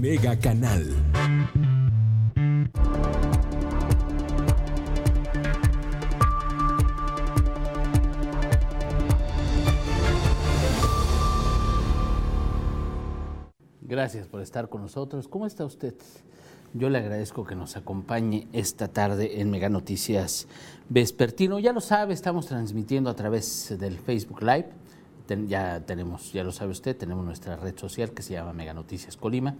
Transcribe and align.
Mega 0.00 0.34
Canal. 0.38 0.96
Gracias 13.82 14.26
por 14.26 14.40
estar 14.40 14.70
con 14.70 14.80
nosotros. 14.80 15.28
¿Cómo 15.28 15.44
está 15.44 15.66
usted? 15.66 15.94
Yo 16.72 16.88
le 16.88 16.96
agradezco 16.96 17.44
que 17.44 17.54
nos 17.54 17.76
acompañe 17.76 18.48
esta 18.54 18.88
tarde 18.88 19.42
en 19.42 19.50
Mega 19.50 19.68
Noticias 19.68 20.48
Vespertino. 20.88 21.58
Ya 21.58 21.74
lo 21.74 21.82
sabe, 21.82 22.14
estamos 22.14 22.46
transmitiendo 22.46 23.10
a 23.10 23.14
través 23.14 23.76
del 23.78 23.98
Facebook 23.98 24.40
Live. 24.40 24.79
Ya 25.46 25.80
tenemos, 25.86 26.32
ya 26.32 26.44
lo 26.44 26.52
sabe 26.52 26.72
usted, 26.72 26.96
tenemos 26.96 27.24
nuestra 27.24 27.56
red 27.56 27.78
social 27.78 28.10
que 28.10 28.22
se 28.22 28.34
llama 28.34 28.52
Mega 28.52 28.74
Noticias 28.74 29.16
Colima. 29.16 29.56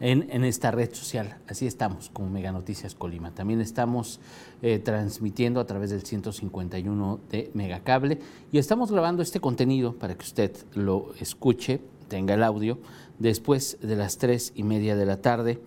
En, 0.00 0.44
esta 0.44 0.70
red 0.70 0.94
social, 0.94 1.36
así 1.46 1.66
estamos, 1.66 2.10
como 2.10 2.30
Mega 2.30 2.52
Noticias 2.52 2.94
Colima. 2.94 3.32
También 3.32 3.60
estamos 3.60 4.18
eh, 4.62 4.78
transmitiendo 4.78 5.60
a 5.60 5.66
través 5.66 5.90
del 5.90 6.02
151 6.02 7.20
de 7.30 7.50
Megacable 7.52 8.18
y 8.50 8.58
estamos 8.58 8.90
grabando 8.90 9.22
este 9.22 9.40
contenido 9.40 9.94
para 9.94 10.14
que 10.14 10.24
usted 10.24 10.56
lo 10.74 11.12
escuche, 11.20 11.80
tenga 12.08 12.34
el 12.34 12.42
audio, 12.42 12.78
después 13.18 13.76
de 13.82 13.96
las 13.96 14.16
tres 14.16 14.52
y 14.54 14.62
media 14.62 14.96
de 14.96 15.06
la 15.06 15.20
tarde 15.20 15.60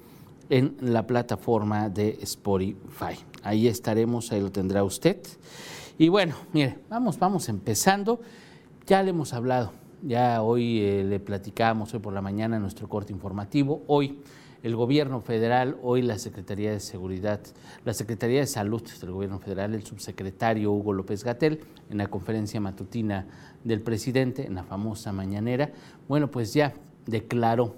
en 0.50 0.76
la 0.82 1.06
plataforma 1.06 1.90
de 1.90 2.18
Spotify. 2.22 3.18
Ahí 3.44 3.68
estaremos, 3.68 4.32
ahí 4.32 4.42
lo 4.42 4.52
tendrá 4.52 4.84
usted. 4.84 5.18
Y 5.98 6.10
bueno, 6.10 6.36
mire, 6.54 6.80
vamos, 6.90 7.20
vamos 7.20 7.50
empezando. 7.50 8.20
Ya 8.86 9.02
le 9.02 9.12
hemos 9.12 9.34
hablado, 9.34 9.72
ya 10.02 10.42
hoy 10.42 10.80
eh, 10.82 11.04
le 11.04 11.20
platicamos 11.20 11.94
hoy 11.94 12.00
por 12.00 12.14
la 12.14 12.22
mañana 12.22 12.58
en 12.58 12.62
nuestro 12.62 12.90
corte 12.90 13.14
informativo. 13.14 13.84
Hoy 13.88 14.20
el 14.62 14.76
gobierno 14.76 15.22
federal, 15.22 15.78
hoy 15.82 16.02
la 16.02 16.18
Secretaría 16.18 16.72
de 16.72 16.80
Seguridad, 16.80 17.40
la 17.86 17.94
Secretaría 17.94 18.40
de 18.42 18.48
Salud 18.48 18.84
del 19.00 19.12
gobierno 19.12 19.40
federal, 19.40 19.74
el 19.74 19.86
subsecretario 19.86 20.72
Hugo 20.72 20.94
López 20.94 21.24
Gatel, 21.24 21.62
en 21.90 21.98
la 21.98 22.08
conferencia 22.08 22.60
matutina 22.60 23.26
del 23.64 23.82
presidente, 23.82 24.46
en 24.46 24.56
la 24.56 24.64
famosa 24.64 25.14
mañanera, 25.14 25.72
bueno, 26.08 26.30
pues 26.30 26.54
ya 26.54 26.74
declaró 27.06 27.76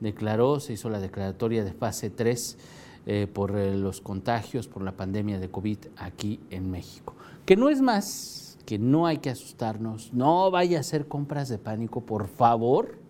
declaró, 0.00 0.60
se 0.60 0.72
hizo 0.72 0.90
la 0.90 0.98
declaratoria 0.98 1.62
de 1.62 1.72
fase 1.72 2.10
3 2.10 2.58
eh, 3.06 3.26
por 3.32 3.56
eh, 3.56 3.76
los 3.76 4.00
contagios, 4.00 4.66
por 4.66 4.82
la 4.82 4.92
pandemia 4.92 5.38
de 5.38 5.50
COVID 5.50 5.78
aquí 5.96 6.40
en 6.50 6.70
México. 6.70 7.14
Que 7.46 7.56
no 7.56 7.68
es 7.68 7.80
más, 7.80 8.49
que 8.70 8.78
no 8.78 9.04
hay 9.06 9.18
que 9.18 9.30
asustarnos, 9.30 10.12
no 10.12 10.48
vaya 10.52 10.76
a 10.78 10.80
hacer 10.82 11.08
compras 11.08 11.48
de 11.48 11.58
pánico, 11.58 12.06
por 12.06 12.28
favor. 12.28 13.00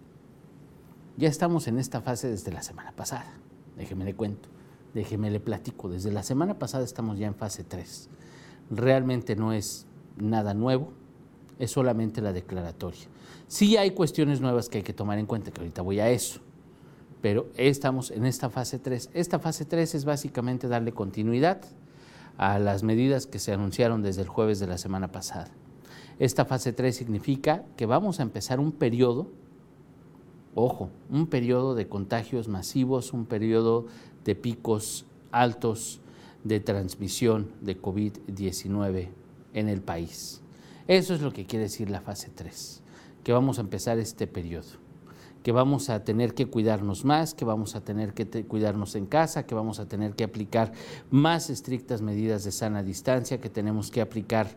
Ya 1.19 1.29
estamos 1.29 1.69
en 1.69 1.79
esta 1.79 2.01
fase 2.01 2.31
desde 2.31 2.51
la 2.51 2.63
semana 2.63 2.93
pasada, 2.93 3.35
déjeme 3.77 4.07
le 4.07 4.15
cuento, 4.15 4.49
déjeme 4.95 5.31
le 5.31 5.39
platico, 5.39 5.91
desde 5.91 6.13
la 6.13 6.23
semana 6.23 6.59
pasada 6.59 6.83
estamos 6.83 7.19
ya 7.19 7.27
en 7.27 7.35
fase 7.35 7.63
3. 7.63 8.09
Realmente 8.71 9.37
no 9.37 9.53
es 9.53 9.87
nada 10.17 10.55
nuevo, 10.55 10.95
es 11.59 11.73
solamente 11.73 12.23
la 12.23 12.33
declaratoria. 12.33 13.09
Sí 13.47 13.77
hay 13.77 13.91
cuestiones 13.91 14.41
nuevas 14.41 14.71
que 14.71 14.79
hay 14.79 14.85
que 14.85 14.95
tomar 14.95 15.19
en 15.19 15.27
cuenta, 15.27 15.51
que 15.51 15.61
ahorita 15.61 15.83
voy 15.83 16.01
a 16.01 16.09
eso 16.09 16.41
pero 17.21 17.51
estamos 17.59 18.11
en 18.11 18.25
esta 18.25 18.49
fase 18.49 18.79
3. 18.79 19.11
Esta 19.13 19.39
fase 19.39 19.67
3 19.67 19.95
es 19.95 20.05
básicamente 20.07 20.69
darle 20.69 20.93
continuidad 20.93 21.61
a 22.41 22.59
las 22.59 22.83
medidas 22.83 23.27
que 23.27 23.39
se 23.39 23.53
anunciaron 23.53 24.01
desde 24.01 24.23
el 24.23 24.29
jueves 24.29 24.59
de 24.61 24.67
la 24.67 24.79
semana 24.79 25.13
pasada. 25.13 25.51
Esta 26.19 26.47
fase 26.47 26.73
3 26.73 26.97
significa 26.97 27.67
que 27.77 27.85
vamos 27.85 28.19
a 28.19 28.23
empezar 28.23 28.61
un 28.61 28.73
periodo, 28.73 29.31
ojo, 30.55 30.89
un 31.11 31.27
periodo 31.27 31.75
de 31.75 31.87
contagios 31.87 32.49
masivos, 32.49 33.13
un 33.13 33.27
periodo 33.27 33.89
de 34.25 34.37
picos 34.37 35.05
altos 35.31 36.01
de 36.43 36.61
transmisión 36.61 37.51
de 37.61 37.79
COVID-19 37.79 39.11
en 39.53 39.69
el 39.69 39.83
país. 39.83 40.41
Eso 40.89 41.13
es 41.13 41.21
lo 41.21 41.35
que 41.35 41.45
quiere 41.45 41.65
decir 41.65 41.91
la 41.91 42.01
fase 42.01 42.31
3, 42.35 42.83
que 43.23 43.35
vamos 43.35 43.59
a 43.59 43.61
empezar 43.61 43.99
este 43.99 44.27
periodo 44.27 44.80
que 45.43 45.53
vamos 45.53 45.89
a 45.89 46.05
tener 46.05 46.35
que 46.35 46.47
cuidarnos 46.47 47.05
más, 47.05 47.35
que 47.35 47.45
vamos 47.45 47.75
a 47.75 47.81
tener 47.83 48.13
que 48.13 48.27
cuidarnos 48.45 48.95
en 48.95 49.07
casa, 49.07 49.47
que 49.47 49.55
vamos 49.55 49.81
a 49.81 49.89
tener 49.89 50.15
que 50.15 50.25
aplicar 50.25 50.73
más 51.11 51.51
estrictas 51.51 52.03
medidas 52.03 52.45
de 52.45 52.53
sana 52.53 52.83
distancia, 52.83 53.41
que 53.41 53.49
tenemos 53.49 53.91
que 53.91 54.01
aplicar 54.01 54.49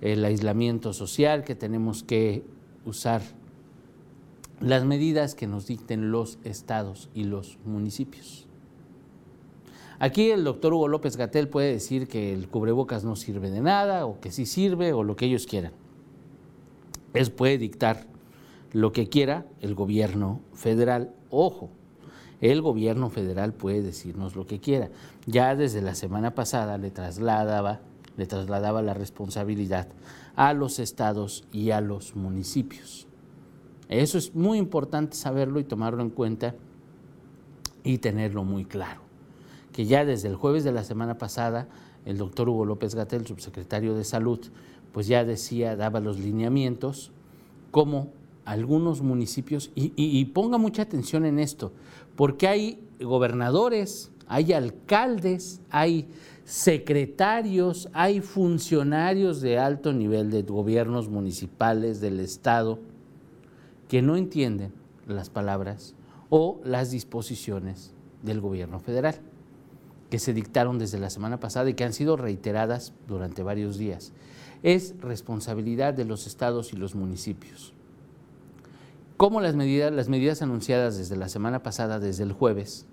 el 0.00 0.24
aislamiento 0.24 0.92
social, 0.92 1.44
que 1.44 1.54
tenemos 1.54 2.02
que 2.02 2.44
usar 2.84 3.22
las 4.60 4.84
medidas 4.84 5.34
que 5.34 5.46
nos 5.46 5.66
dicten 5.66 6.10
los 6.10 6.38
estados 6.44 7.10
y 7.14 7.24
los 7.24 7.58
municipios. 7.64 8.46
Aquí 9.98 10.30
el 10.30 10.42
doctor 10.44 10.72
Hugo 10.72 10.88
López 10.88 11.16
Gatel 11.16 11.48
puede 11.48 11.72
decir 11.72 12.08
que 12.08 12.32
el 12.32 12.48
cubrebocas 12.48 13.04
no 13.04 13.14
sirve 13.14 13.50
de 13.50 13.60
nada 13.60 14.06
o 14.06 14.18
que 14.18 14.32
sí 14.32 14.46
sirve 14.46 14.92
o 14.92 15.04
lo 15.04 15.14
que 15.14 15.26
ellos 15.26 15.46
quieran. 15.46 15.72
Es 17.14 17.30
puede 17.30 17.58
dictar 17.58 18.06
lo 18.72 18.92
que 18.92 19.08
quiera 19.08 19.46
el 19.60 19.74
gobierno 19.74 20.40
federal. 20.54 21.14
Ojo, 21.30 21.70
el 22.40 22.60
gobierno 22.60 23.10
federal 23.10 23.52
puede 23.52 23.82
decirnos 23.82 24.34
lo 24.34 24.46
que 24.46 24.60
quiera. 24.60 24.90
Ya 25.26 25.54
desde 25.54 25.82
la 25.82 25.94
semana 25.94 26.34
pasada 26.34 26.78
le 26.78 26.90
trasladaba, 26.90 27.80
le 28.16 28.26
trasladaba 28.26 28.82
la 28.82 28.94
responsabilidad 28.94 29.88
a 30.34 30.52
los 30.54 30.78
estados 30.78 31.44
y 31.52 31.70
a 31.70 31.80
los 31.80 32.16
municipios. 32.16 33.06
Eso 33.88 34.16
es 34.16 34.34
muy 34.34 34.58
importante 34.58 35.16
saberlo 35.16 35.60
y 35.60 35.64
tomarlo 35.64 36.02
en 36.02 36.10
cuenta 36.10 36.54
y 37.84 37.98
tenerlo 37.98 38.42
muy 38.42 38.64
claro. 38.64 39.02
Que 39.72 39.84
ya 39.84 40.04
desde 40.04 40.28
el 40.28 40.36
jueves 40.36 40.64
de 40.64 40.72
la 40.72 40.84
semana 40.84 41.18
pasada, 41.18 41.68
el 42.06 42.16
doctor 42.16 42.48
Hugo 42.48 42.64
López 42.64 42.94
Gatel, 42.94 43.26
subsecretario 43.26 43.94
de 43.94 44.04
Salud, 44.04 44.40
pues 44.92 45.06
ya 45.06 45.24
decía, 45.24 45.76
daba 45.76 46.00
los 46.00 46.18
lineamientos, 46.18 47.12
cómo 47.70 48.08
algunos 48.44 49.02
municipios, 49.02 49.70
y, 49.74 50.24
ponga 50.26 50.58
mucha 50.58 50.82
atención 50.82 51.24
en 51.24 51.38
esto, 51.38 51.72
porque 52.16 52.48
hay 52.48 52.80
gobernadores, 53.00 54.10
hay 54.26 54.52
alcaldes, 54.52 55.60
hay 55.70 56.08
secretarios, 56.44 57.88
hay 57.92 58.20
funcionarios 58.20 59.40
de 59.40 59.58
alto 59.58 59.92
nivel 59.92 60.30
de 60.30 60.42
gobiernos 60.42 61.08
municipales 61.08 62.00
del 62.00 62.20
Estado 62.20 62.78
que 63.88 64.02
no 64.02 64.16
entienden 64.16 64.72
las 65.06 65.30
palabras 65.30 65.94
o 66.30 66.60
las 66.64 66.90
disposiciones 66.90 67.92
del 68.22 68.40
gobierno 68.40 68.80
federal, 68.80 69.16
que 70.10 70.18
se 70.18 70.32
dictaron 70.32 70.78
desde 70.78 70.98
la 70.98 71.10
semana 71.10 71.38
pasada 71.38 71.70
y 71.70 71.74
que 71.74 71.84
han 71.84 71.92
sido 71.92 72.16
reiteradas 72.16 72.92
durante 73.06 73.42
varios 73.42 73.78
días. 73.78 74.12
Es 74.62 74.94
responsabilidad 75.00 75.94
de 75.94 76.04
los 76.04 76.26
estados 76.26 76.72
y 76.72 76.76
los 76.76 76.94
municipios 76.94 77.74
cómo 79.22 79.40
las 79.40 79.54
medidas, 79.54 79.92
las 79.92 80.08
medidas 80.08 80.42
anunciadas 80.42 80.98
desde 80.98 81.14
la 81.14 81.28
semana 81.28 81.62
pasada, 81.62 82.00
desde 82.00 82.24
el 82.24 82.32
jueves, 82.32 82.86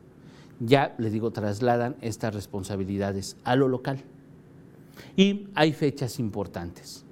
ya, 0.60 0.94
le 1.00 1.10
digo, 1.10 1.32
trasladan 1.32 1.96
estas 2.02 2.36
responsabilidades 2.36 3.36
a 3.44 3.56
lo 3.56 3.68
local. 3.68 4.04
Y 5.16 5.48
hay 5.56 5.74
fechas 5.74 6.20
importantes. 6.20 7.04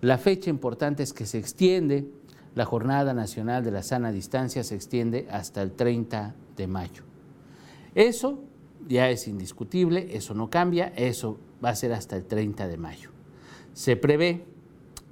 La 0.00 0.16
fecha 0.16 0.48
importante 0.48 1.02
es 1.02 1.12
que 1.12 1.26
se 1.26 1.36
extiende, 1.36 2.08
la 2.54 2.64
Jornada 2.64 3.12
Nacional 3.12 3.62
de 3.62 3.72
la 3.72 3.82
Sana 3.82 4.10
Distancia 4.10 4.64
se 4.64 4.74
extiende 4.74 5.26
hasta 5.30 5.60
el 5.60 5.72
30 5.72 6.34
de 6.56 6.66
mayo. 6.66 7.02
Eso 7.94 8.42
ya 8.88 9.10
es 9.10 9.28
indiscutible, 9.28 10.16
eso 10.16 10.32
no 10.32 10.48
cambia, 10.48 10.94
eso 10.96 11.38
va 11.62 11.68
a 11.68 11.76
ser 11.76 11.92
hasta 11.92 12.16
el 12.16 12.24
30 12.24 12.68
de 12.68 12.78
mayo. 12.78 13.10
Se 13.74 13.96
prevé 13.96 14.46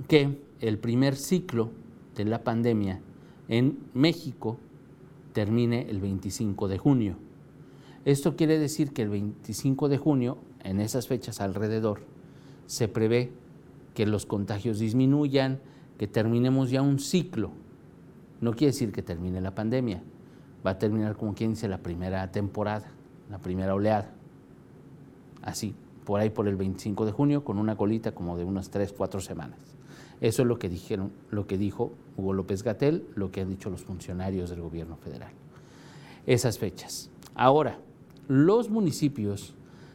que 0.08 0.40
el 0.60 0.78
primer 0.78 1.14
ciclo 1.14 1.72
de 2.16 2.24
la 2.24 2.42
pandemia 2.42 3.02
en 3.50 3.80
México 3.94 4.58
termine 5.32 5.90
el 5.90 6.00
25 6.00 6.68
de 6.68 6.78
junio. 6.78 7.16
Esto 8.04 8.36
quiere 8.36 8.58
decir 8.60 8.92
que 8.92 9.02
el 9.02 9.10
25 9.10 9.88
de 9.88 9.98
junio, 9.98 10.38
en 10.62 10.80
esas 10.80 11.08
fechas 11.08 11.40
alrededor, 11.40 12.02
se 12.66 12.86
prevé 12.86 13.32
que 13.92 14.06
los 14.06 14.24
contagios 14.24 14.78
disminuyan, 14.78 15.58
que 15.98 16.06
terminemos 16.06 16.70
ya 16.70 16.80
un 16.80 17.00
ciclo. 17.00 17.50
No 18.40 18.52
quiere 18.52 18.72
decir 18.72 18.92
que 18.92 19.02
termine 19.02 19.40
la 19.40 19.52
pandemia, 19.52 20.00
va 20.64 20.70
a 20.70 20.78
terminar 20.78 21.16
como 21.16 21.34
quien 21.34 21.50
dice 21.50 21.66
la 21.66 21.78
primera 21.78 22.30
temporada, 22.30 22.86
la 23.28 23.38
primera 23.38 23.74
oleada. 23.74 24.12
Así, 25.42 25.74
por 26.04 26.20
ahí 26.20 26.30
por 26.30 26.46
el 26.46 26.54
25 26.54 27.04
de 27.04 27.10
junio, 27.10 27.42
con 27.42 27.58
una 27.58 27.76
colita 27.76 28.12
como 28.12 28.36
de 28.36 28.44
unas 28.44 28.70
3, 28.70 28.94
4 28.96 29.20
semanas. 29.20 29.69
Eso 30.20 30.42
es 30.42 30.48
lo 30.48 30.58
que 30.58 30.68
dijeron, 30.68 31.12
lo 31.30 31.46
que 31.46 31.56
dijo 31.56 31.92
Hugo 32.16 32.32
López 32.32 32.62
Gatel, 32.62 33.04
lo 33.14 33.30
que 33.30 33.40
han 33.40 33.48
dicho 33.48 33.70
los 33.70 33.82
funcionarios 33.82 34.50
del 34.50 34.60
gobierno 34.60 34.96
federal. 34.96 35.32
Esas 36.26 36.58
fechas. 36.58 37.10
Ahora, 37.34 37.78
los 38.28 38.68
municipios 38.68 39.54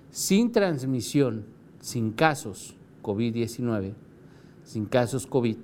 sin 0.10 0.52
transmisión, 0.52 1.46
sin 1.80 2.12
casos 2.12 2.76
COVID-19, 3.04 3.94
sin 4.64 4.86
casos 4.86 5.28
COVID, 5.28 5.58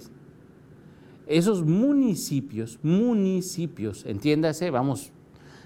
esos 1.25 1.63
municipios, 1.63 2.78
municipios, 2.84 4.06
entiéndase, 4.06 4.69
vamos, 4.69 5.12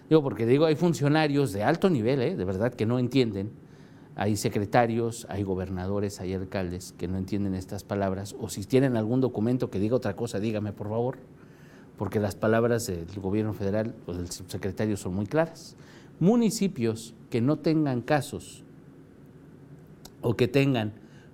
Digo, 0.09 0.21
porque 0.21 0.45
digo, 0.45 0.65
hay 0.65 0.75
funcionarios 0.75 1.51
de 1.51 1.63
alto 1.63 1.89
nivel, 1.89 2.21
¿eh? 2.21 2.35
de 2.35 2.45
verdad, 2.45 2.73
que 2.73 2.85
no 2.85 2.99
entienden. 2.99 3.49
Hay 4.15 4.37
secretarios, 4.37 5.27
hay 5.29 5.43
gobernadores, 5.43 6.21
hay 6.21 6.33
alcaldes 6.33 6.93
que 6.97 7.07
no 7.07 7.17
entienden 7.17 7.53
estas 7.53 7.83
palabras. 7.83 8.35
O 8.39 8.47
si 8.49 8.63
tienen 8.63 8.95
algún 8.95 9.19
documento 9.19 9.69
que 9.69 9.79
diga 9.79 9.97
otra 9.97 10.15
cosa, 10.15 10.39
dígame, 10.39 10.71
por 10.71 10.87
favor. 10.87 11.17
Porque 11.97 12.19
las 12.19 12.35
palabras 12.35 12.87
del 12.87 13.07
gobierno 13.21 13.53
federal 13.53 13.93
o 14.05 14.13
del 14.13 14.31
subsecretario 14.31 14.95
son 14.95 15.15
muy 15.15 15.25
claras. 15.25 15.75
Municipios 16.19 17.13
que 17.29 17.41
no 17.41 17.57
tengan 17.57 18.01
casos 18.01 18.63
o 20.21 20.35
que 20.35 20.47
tengan 20.47 20.93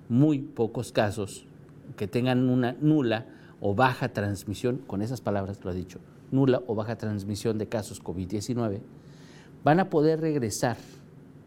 muy 0.09 0.39
pocos 0.39 0.91
casos, 0.91 1.45
que 1.95 2.07
tengan 2.07 2.49
una 2.49 2.73
nula 2.81 3.27
o 3.61 3.75
baja 3.75 4.09
transmisión, 4.09 4.79
con 4.87 5.01
esas 5.01 5.21
palabras 5.21 5.63
lo 5.63 5.69
ha 5.69 5.73
dicho, 5.73 5.99
nula 6.31 6.61
o 6.67 6.75
baja 6.75 6.97
transmisión 6.97 7.57
de 7.57 7.67
casos 7.67 8.03
COVID-19, 8.03 8.79
van 9.63 9.79
a 9.79 9.89
poder 9.89 10.19
regresar 10.19 10.77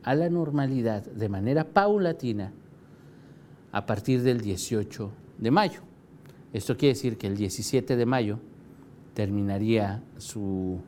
a 0.05 0.15
la 0.15 0.29
normalidad 0.29 1.03
de 1.05 1.29
manera 1.29 1.65
paulatina 1.65 2.53
a 3.73 3.87
partir 3.87 4.23
del 4.23 4.41
18 4.41 5.11
de 5.39 5.51
mayo. 5.51 5.81
Esto 6.53 6.77
quiere 6.77 6.95
decir 6.95 7.19
que 7.19 7.27
el 7.27 7.37
17 7.37 7.97
de 7.97 8.07
mayo 8.07 8.39
terminaría 9.15 10.03
su 10.19 10.81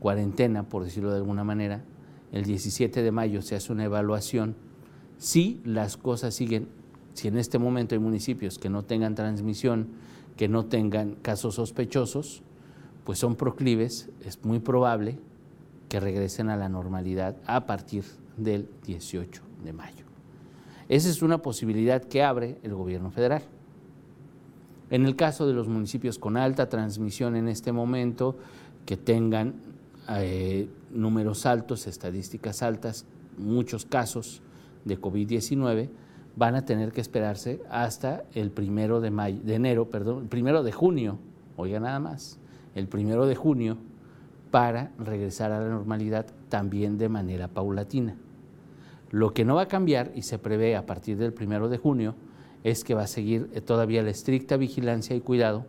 cuarentena, 0.00 0.64
por 0.64 0.84
decirlo 0.84 1.10
de 1.10 1.16
alguna 1.16 1.44
manera. 1.44 1.82
El 2.32 2.44
17 2.44 3.02
de 3.02 3.12
mayo 3.12 3.40
se 3.40 3.54
hace 3.54 3.72
una 3.72 3.84
evaluación. 3.84 4.56
Si 5.16 5.60
las 5.64 5.96
cosas 5.96 6.34
siguen, 6.34 6.68
si 7.14 7.28
en 7.28 7.38
este 7.38 7.58
momento 7.58 7.94
hay 7.94 8.00
municipios 8.00 8.58
que 8.58 8.68
no 8.68 8.84
tengan 8.84 9.14
transmisión, 9.14 9.88
que 10.36 10.48
no 10.48 10.66
tengan 10.66 11.14
casos 11.22 11.54
sospechosos, 11.54 12.42
pues 13.04 13.18
son 13.18 13.36
proclives, 13.36 14.10
es 14.24 14.44
muy 14.44 14.58
probable 14.58 15.18
que 15.88 16.00
regresen 16.00 16.48
a 16.50 16.56
la 16.56 16.68
normalidad 16.68 17.36
a 17.46 17.66
partir 17.66 18.04
del 18.36 18.68
18 18.86 19.42
de 19.64 19.72
mayo. 19.72 20.04
Esa 20.88 21.08
es 21.08 21.22
una 21.22 21.38
posibilidad 21.38 22.02
que 22.02 22.22
abre 22.22 22.58
el 22.62 22.74
gobierno 22.74 23.10
federal. 23.10 23.42
En 24.90 25.06
el 25.06 25.14
caso 25.14 25.46
de 25.46 25.54
los 25.54 25.68
municipios 25.68 26.18
con 26.18 26.36
alta 26.36 26.68
transmisión 26.68 27.36
en 27.36 27.46
este 27.46 27.70
momento, 27.70 28.36
que 28.86 28.96
tengan 28.96 29.54
eh, 30.08 30.68
números 30.90 31.46
altos, 31.46 31.86
estadísticas 31.86 32.62
altas, 32.62 33.06
muchos 33.38 33.84
casos 33.84 34.42
de 34.84 35.00
COVID-19, 35.00 35.88
van 36.34 36.56
a 36.56 36.64
tener 36.64 36.90
que 36.90 37.00
esperarse 37.00 37.60
hasta 37.70 38.24
el 38.34 38.50
primero 38.50 39.00
de, 39.00 39.10
mayo, 39.10 39.40
de 39.44 39.54
enero, 39.54 39.90
perdón, 39.90 40.24
el 40.24 40.28
primero 40.28 40.62
de 40.62 40.72
junio, 40.72 41.18
oiga 41.56 41.78
nada 41.78 42.00
más, 42.00 42.38
el 42.74 42.88
primero 42.88 43.26
de 43.26 43.36
junio, 43.36 43.76
para 44.50 44.90
regresar 44.98 45.52
a 45.52 45.60
la 45.60 45.68
normalidad 45.68 46.26
también 46.50 46.98
de 46.98 47.08
manera 47.08 47.48
paulatina. 47.48 48.16
Lo 49.10 49.32
que 49.32 49.46
no 49.46 49.54
va 49.54 49.62
a 49.62 49.68
cambiar 49.68 50.12
y 50.14 50.22
se 50.22 50.38
prevé 50.38 50.76
a 50.76 50.84
partir 50.84 51.16
del 51.16 51.32
primero 51.32 51.70
de 51.70 51.78
junio 51.78 52.14
es 52.62 52.84
que 52.84 52.94
va 52.94 53.04
a 53.04 53.06
seguir 53.06 53.48
eh, 53.54 53.62
todavía 53.62 54.02
la 54.02 54.10
estricta 54.10 54.58
vigilancia 54.58 55.16
y 55.16 55.20
cuidado 55.20 55.64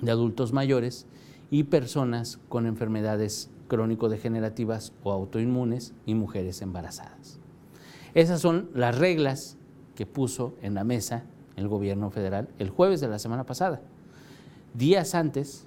de 0.00 0.12
adultos 0.12 0.52
mayores 0.52 1.06
y 1.50 1.64
personas 1.64 2.38
con 2.48 2.66
enfermedades 2.66 3.50
crónico-degenerativas 3.68 4.92
o 5.02 5.12
autoinmunes 5.12 5.92
y 6.06 6.14
mujeres 6.14 6.62
embarazadas. 6.62 7.40
Esas 8.14 8.40
son 8.40 8.70
las 8.74 8.96
reglas 8.96 9.56
que 9.94 10.06
puso 10.06 10.54
en 10.62 10.74
la 10.74 10.84
mesa 10.84 11.24
el 11.56 11.68
gobierno 11.68 12.10
federal 12.10 12.48
el 12.58 12.70
jueves 12.70 13.00
de 13.00 13.08
la 13.08 13.18
semana 13.18 13.44
pasada, 13.44 13.80
días 14.74 15.14
antes 15.14 15.66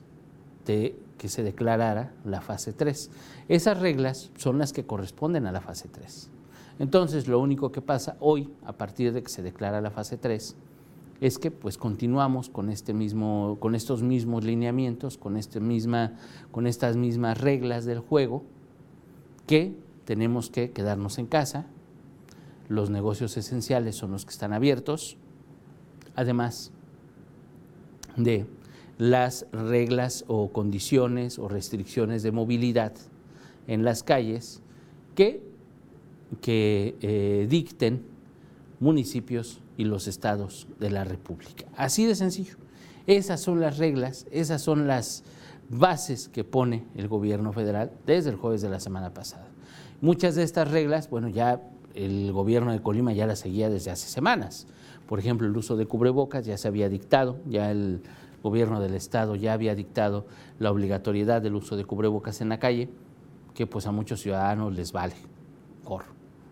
de 0.65 0.95
que 1.21 1.29
se 1.29 1.43
declarara 1.43 2.15
la 2.25 2.41
fase 2.41 2.73
3. 2.73 3.11
Esas 3.47 3.79
reglas 3.79 4.31
son 4.37 4.57
las 4.57 4.73
que 4.73 4.87
corresponden 4.87 5.45
a 5.45 5.51
la 5.51 5.61
fase 5.61 5.87
3. 5.87 6.31
Entonces, 6.79 7.27
lo 7.27 7.39
único 7.39 7.71
que 7.71 7.79
pasa 7.79 8.17
hoy, 8.19 8.51
a 8.65 8.73
partir 8.73 9.13
de 9.13 9.21
que 9.21 9.29
se 9.29 9.43
declara 9.43 9.81
la 9.81 9.91
fase 9.91 10.17
3, 10.17 10.55
es 11.19 11.37
que 11.37 11.51
pues 11.51 11.77
continuamos 11.77 12.49
con, 12.49 12.71
este 12.71 12.95
mismo, 12.95 13.57
con 13.59 13.75
estos 13.75 14.01
mismos 14.01 14.43
lineamientos, 14.43 15.19
con, 15.19 15.37
este 15.37 15.59
misma, 15.59 16.15
con 16.49 16.65
estas 16.65 16.97
mismas 16.97 17.39
reglas 17.39 17.85
del 17.85 17.99
juego, 17.99 18.43
que 19.45 19.75
tenemos 20.05 20.49
que 20.49 20.71
quedarnos 20.71 21.19
en 21.19 21.27
casa, 21.27 21.67
los 22.67 22.89
negocios 22.89 23.37
esenciales 23.37 23.95
son 23.95 24.09
los 24.11 24.25
que 24.25 24.31
están 24.31 24.53
abiertos, 24.53 25.17
además 26.15 26.71
de 28.17 28.47
las 29.01 29.47
reglas 29.51 30.25
o 30.27 30.51
condiciones 30.51 31.39
o 31.39 31.47
restricciones 31.47 32.21
de 32.21 32.31
movilidad 32.31 32.93
en 33.65 33.83
las 33.83 34.03
calles 34.03 34.61
que, 35.15 35.41
que 36.39 36.95
eh, 37.01 37.47
dicten 37.49 38.03
municipios 38.79 39.59
y 39.75 39.85
los 39.85 40.07
estados 40.07 40.67
de 40.79 40.91
la 40.91 41.03
República. 41.03 41.65
Así 41.75 42.05
de 42.05 42.13
sencillo. 42.13 42.57
Esas 43.07 43.41
son 43.41 43.59
las 43.59 43.79
reglas, 43.79 44.27
esas 44.29 44.61
son 44.61 44.85
las 44.85 45.23
bases 45.67 46.29
que 46.29 46.43
pone 46.43 46.85
el 46.93 47.07
gobierno 47.07 47.53
federal 47.53 47.89
desde 48.05 48.29
el 48.29 48.35
jueves 48.35 48.61
de 48.61 48.69
la 48.69 48.79
semana 48.79 49.15
pasada. 49.15 49.47
Muchas 49.99 50.35
de 50.35 50.43
estas 50.43 50.69
reglas, 50.69 51.09
bueno, 51.09 51.27
ya 51.27 51.59
el 51.95 52.31
gobierno 52.33 52.71
de 52.71 52.83
Colima 52.83 53.13
ya 53.13 53.25
las 53.25 53.39
seguía 53.39 53.67
desde 53.67 53.89
hace 53.89 54.07
semanas. 54.07 54.67
Por 55.07 55.17
ejemplo, 55.17 55.47
el 55.47 55.57
uso 55.57 55.75
de 55.75 55.87
cubrebocas 55.87 56.45
ya 56.45 56.55
se 56.55 56.67
había 56.67 56.87
dictado, 56.87 57.39
ya 57.47 57.71
el 57.71 58.03
gobierno 58.43 58.79
del 58.79 58.95
estado 58.95 59.35
ya 59.35 59.53
había 59.53 59.75
dictado 59.75 60.25
la 60.59 60.71
obligatoriedad 60.71 61.41
del 61.41 61.55
uso 61.55 61.75
de 61.75 61.85
cubrebocas 61.85 62.41
en 62.41 62.49
la 62.49 62.59
calle, 62.59 62.89
que 63.53 63.67
pues 63.67 63.85
a 63.87 63.91
muchos 63.91 64.21
ciudadanos 64.21 64.73
les 64.73 64.91
vale. 64.91 65.13
Por, 65.83 66.03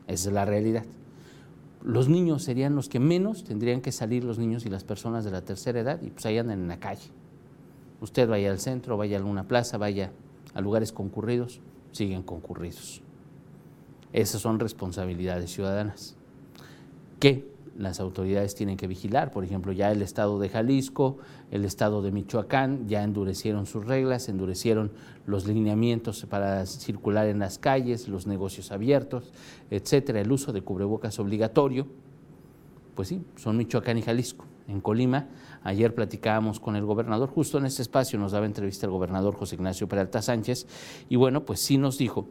esa 0.08 0.30
es 0.30 0.34
la 0.34 0.46
realidad. 0.46 0.86
Los 1.84 2.10
niños 2.10 2.44
serían 2.44 2.76
los 2.76 2.90
que 2.90 3.00
menos 3.00 3.44
tendrían 3.44 3.82
que 3.82 3.92
salir 3.92 4.24
los 4.24 4.38
niños 4.38 4.66
y 4.66 4.70
las 4.70 4.84
personas 4.84 5.24
de 5.24 5.32
la 5.32 5.42
tercera 5.42 5.80
edad 5.80 6.02
y 6.02 6.10
pues 6.10 6.26
ahí 6.26 6.38
andan 6.38 6.62
en 6.62 6.68
la 6.68 6.80
calle. 6.80 7.10
Usted 8.02 8.28
vaya 8.28 8.52
al 8.52 8.60
centro, 8.60 8.98
vaya 8.98 9.18
a 9.18 9.20
alguna 9.20 9.48
plaza, 9.48 9.78
vaya 9.78 10.12
a 10.54 10.62
lugares 10.62 10.92
concurridos, 10.92 11.62
siguen 11.92 12.24
concurridos. 12.24 13.02
Esas 14.12 14.42
son 14.42 14.60
responsabilidades 14.60 15.52
ciudadanas. 15.52 16.16
¿Qué? 17.20 17.50
Las 17.80 18.02
autoridades 18.02 18.56
tienen 18.56 18.76
que 18.76 18.88
vigilar. 18.88 19.32
Por 19.32 19.46
ejemplo, 19.46 19.72
ya 19.72 19.90
el 19.92 20.02
estado 20.02 20.38
de 20.38 20.50
Jalisco, 20.50 21.18
el 21.50 21.64
estado 21.64 22.02
de 22.02 22.12
Michoacán 22.12 22.88
ya 22.90 23.04
endurecieron 23.04 23.66
sus 23.66 23.86
reglas, 23.86 24.28
endurecieron 24.28 24.92
los 25.26 25.48
lineamientos 25.48 26.26
para 26.30 26.66
circular 26.66 27.28
en 27.28 27.40
las 27.40 27.58
calles, 27.58 28.10
los 28.10 28.28
negocios 28.28 28.74
abiertos, 28.74 29.32
etcétera, 29.72 30.20
el 30.20 30.30
uso 30.30 30.52
de 30.52 30.62
cubrebocas 30.62 31.20
obligatorio. 31.20 31.88
Pues 32.96 33.08
sí, 33.08 33.24
son 33.38 33.56
Michoacán 33.56 33.98
y 33.98 34.02
Jalisco. 34.02 34.46
En 34.68 34.82
Colima, 34.82 35.30
ayer 35.64 35.96
platicábamos 35.96 36.60
con 36.60 36.76
el 36.76 36.84
gobernador, 36.86 37.30
justo 37.30 37.58
en 37.58 37.66
este 37.66 37.82
espacio 37.82 38.20
nos 38.20 38.34
daba 38.34 38.46
entrevista 38.46 38.86
el 38.86 38.92
gobernador 38.92 39.36
José 39.36 39.56
Ignacio 39.56 39.88
Peralta 39.88 40.22
Sánchez, 40.22 40.68
y 41.08 41.16
bueno, 41.16 41.44
pues 41.44 41.60
sí 41.60 41.80
nos 41.80 41.98
dijo, 41.98 42.28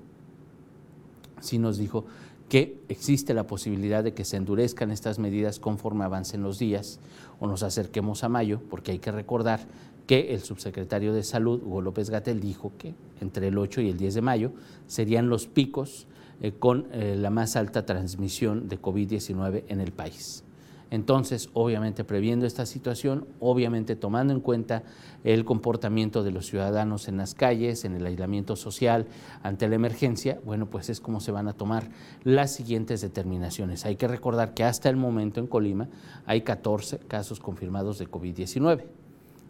sí 1.40 1.58
nos 1.58 1.78
dijo 1.78 2.04
que 2.48 2.80
existe 2.88 3.34
la 3.34 3.46
posibilidad 3.46 4.02
de 4.02 4.14
que 4.14 4.24
se 4.24 4.36
endurezcan 4.36 4.90
estas 4.90 5.18
medidas 5.18 5.58
conforme 5.58 6.04
avancen 6.04 6.42
los 6.42 6.58
días 6.58 6.98
o 7.40 7.46
nos 7.46 7.62
acerquemos 7.62 8.24
a 8.24 8.28
mayo, 8.28 8.60
porque 8.70 8.92
hay 8.92 8.98
que 8.98 9.12
recordar 9.12 9.60
que 10.06 10.32
el 10.32 10.40
subsecretario 10.40 11.12
de 11.12 11.22
Salud, 11.22 11.62
Hugo 11.62 11.82
López 11.82 12.08
Gatel, 12.08 12.40
dijo 12.40 12.72
que 12.78 12.94
entre 13.20 13.48
el 13.48 13.58
8 13.58 13.82
y 13.82 13.90
el 13.90 13.98
10 13.98 14.14
de 14.14 14.22
mayo 14.22 14.52
serían 14.86 15.28
los 15.28 15.46
picos 15.46 16.06
eh, 16.40 16.52
con 16.58 16.86
eh, 16.92 17.16
la 17.16 17.30
más 17.30 17.56
alta 17.56 17.84
transmisión 17.84 18.68
de 18.68 18.80
COVID-19 18.80 19.64
en 19.68 19.80
el 19.80 19.92
país. 19.92 20.44
Entonces, 20.90 21.50
obviamente, 21.52 22.02
previendo 22.04 22.46
esta 22.46 22.64
situación, 22.64 23.26
obviamente 23.40 23.94
tomando 23.94 24.32
en 24.32 24.40
cuenta 24.40 24.84
el 25.22 25.44
comportamiento 25.44 26.22
de 26.22 26.30
los 26.30 26.46
ciudadanos 26.46 27.08
en 27.08 27.18
las 27.18 27.34
calles, 27.34 27.84
en 27.84 27.94
el 27.94 28.06
aislamiento 28.06 28.56
social 28.56 29.06
ante 29.42 29.68
la 29.68 29.74
emergencia, 29.74 30.40
bueno, 30.44 30.66
pues 30.66 30.88
es 30.88 31.00
como 31.00 31.20
se 31.20 31.30
van 31.30 31.48
a 31.48 31.52
tomar 31.52 31.90
las 32.24 32.54
siguientes 32.54 33.02
determinaciones. 33.02 33.84
Hay 33.84 33.96
que 33.96 34.08
recordar 34.08 34.54
que 34.54 34.64
hasta 34.64 34.88
el 34.88 34.96
momento 34.96 35.40
en 35.40 35.46
Colima 35.46 35.88
hay 36.24 36.40
14 36.40 36.98
casos 37.00 37.38
confirmados 37.38 37.98
de 37.98 38.08
COVID-19. 38.08 38.84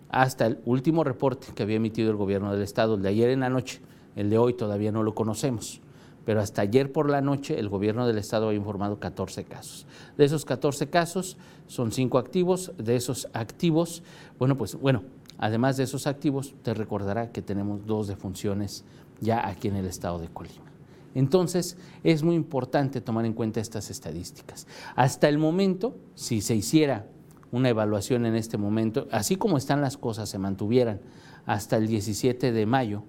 Hasta 0.09 0.47
el 0.47 0.59
último 0.65 1.05
reporte 1.05 1.49
que 1.55 1.63
había 1.63 1.77
emitido 1.77 2.11
el 2.11 2.17
gobierno 2.17 2.53
del 2.53 2.63
estado, 2.63 2.95
el 2.95 3.03
de 3.03 3.11
ayer 3.11 3.31
en 3.31 3.41
la 3.41 3.51
noche, 3.51 3.81
el 4.17 4.31
de 4.31 4.39
hoy 4.39 4.55
todavía 4.55 4.91
no 4.91 5.03
lo 5.03 5.15
conocemos 5.15 5.83
pero 6.29 6.43
hasta 6.43 6.61
ayer 6.61 6.93
por 6.93 7.09
la 7.09 7.23
noche 7.23 7.59
el 7.59 7.71
gobierno 7.71 8.07
del 8.07 8.19
estado 8.19 8.51
ha 8.51 8.55
informado 8.55 9.01
14 9.01 9.45
casos. 9.45 9.87
De 10.19 10.27
esos 10.27 10.45
14 10.45 10.91
casos 10.91 11.39
son 11.69 11.91
5 11.91 12.19
activos, 12.19 12.73
de 12.77 12.97
esos 12.97 13.31
activos, 13.33 14.03
bueno, 14.39 14.59
pues 14.59 14.75
bueno, 14.75 15.05
además 15.39 15.79
de 15.79 15.85
esos 15.85 16.07
activos, 16.07 16.55
te 16.63 16.75
recordará 16.75 17.33
que 17.33 17.41
tenemos 17.41 17.87
dos 17.87 18.09
defunciones 18.09 18.85
ya 19.23 19.49
aquí 19.49 19.69
en 19.69 19.77
el 19.77 19.87
estado 19.87 20.19
de 20.19 20.29
Colima. 20.29 20.71
Entonces, 21.15 21.79
es 22.05 22.23
muy 22.23 22.35
importante 22.35 23.01
tomar 23.01 23.25
en 23.25 23.33
cuenta 23.33 23.61
estas 23.61 23.89
estadísticas. 23.89 24.67
Hasta 24.97 25.31
el 25.31 25.39
momento, 25.39 25.97
si 26.15 26.43
se 26.43 26.55
hiciera 26.55 27.07
una 27.53 27.71
evaluación 27.71 28.27
en 28.27 28.35
este 28.35 28.59
momento, 28.59 29.09
así 29.13 29.37
como 29.37 29.57
están 29.57 29.81
las 29.81 29.97
cosas, 29.97 30.29
se 30.29 30.39
mantuvieran 30.39 31.01
hasta 31.47 31.79
el 31.79 31.87
17 31.87 32.53
de 32.53 32.67
mayo, 32.67 33.05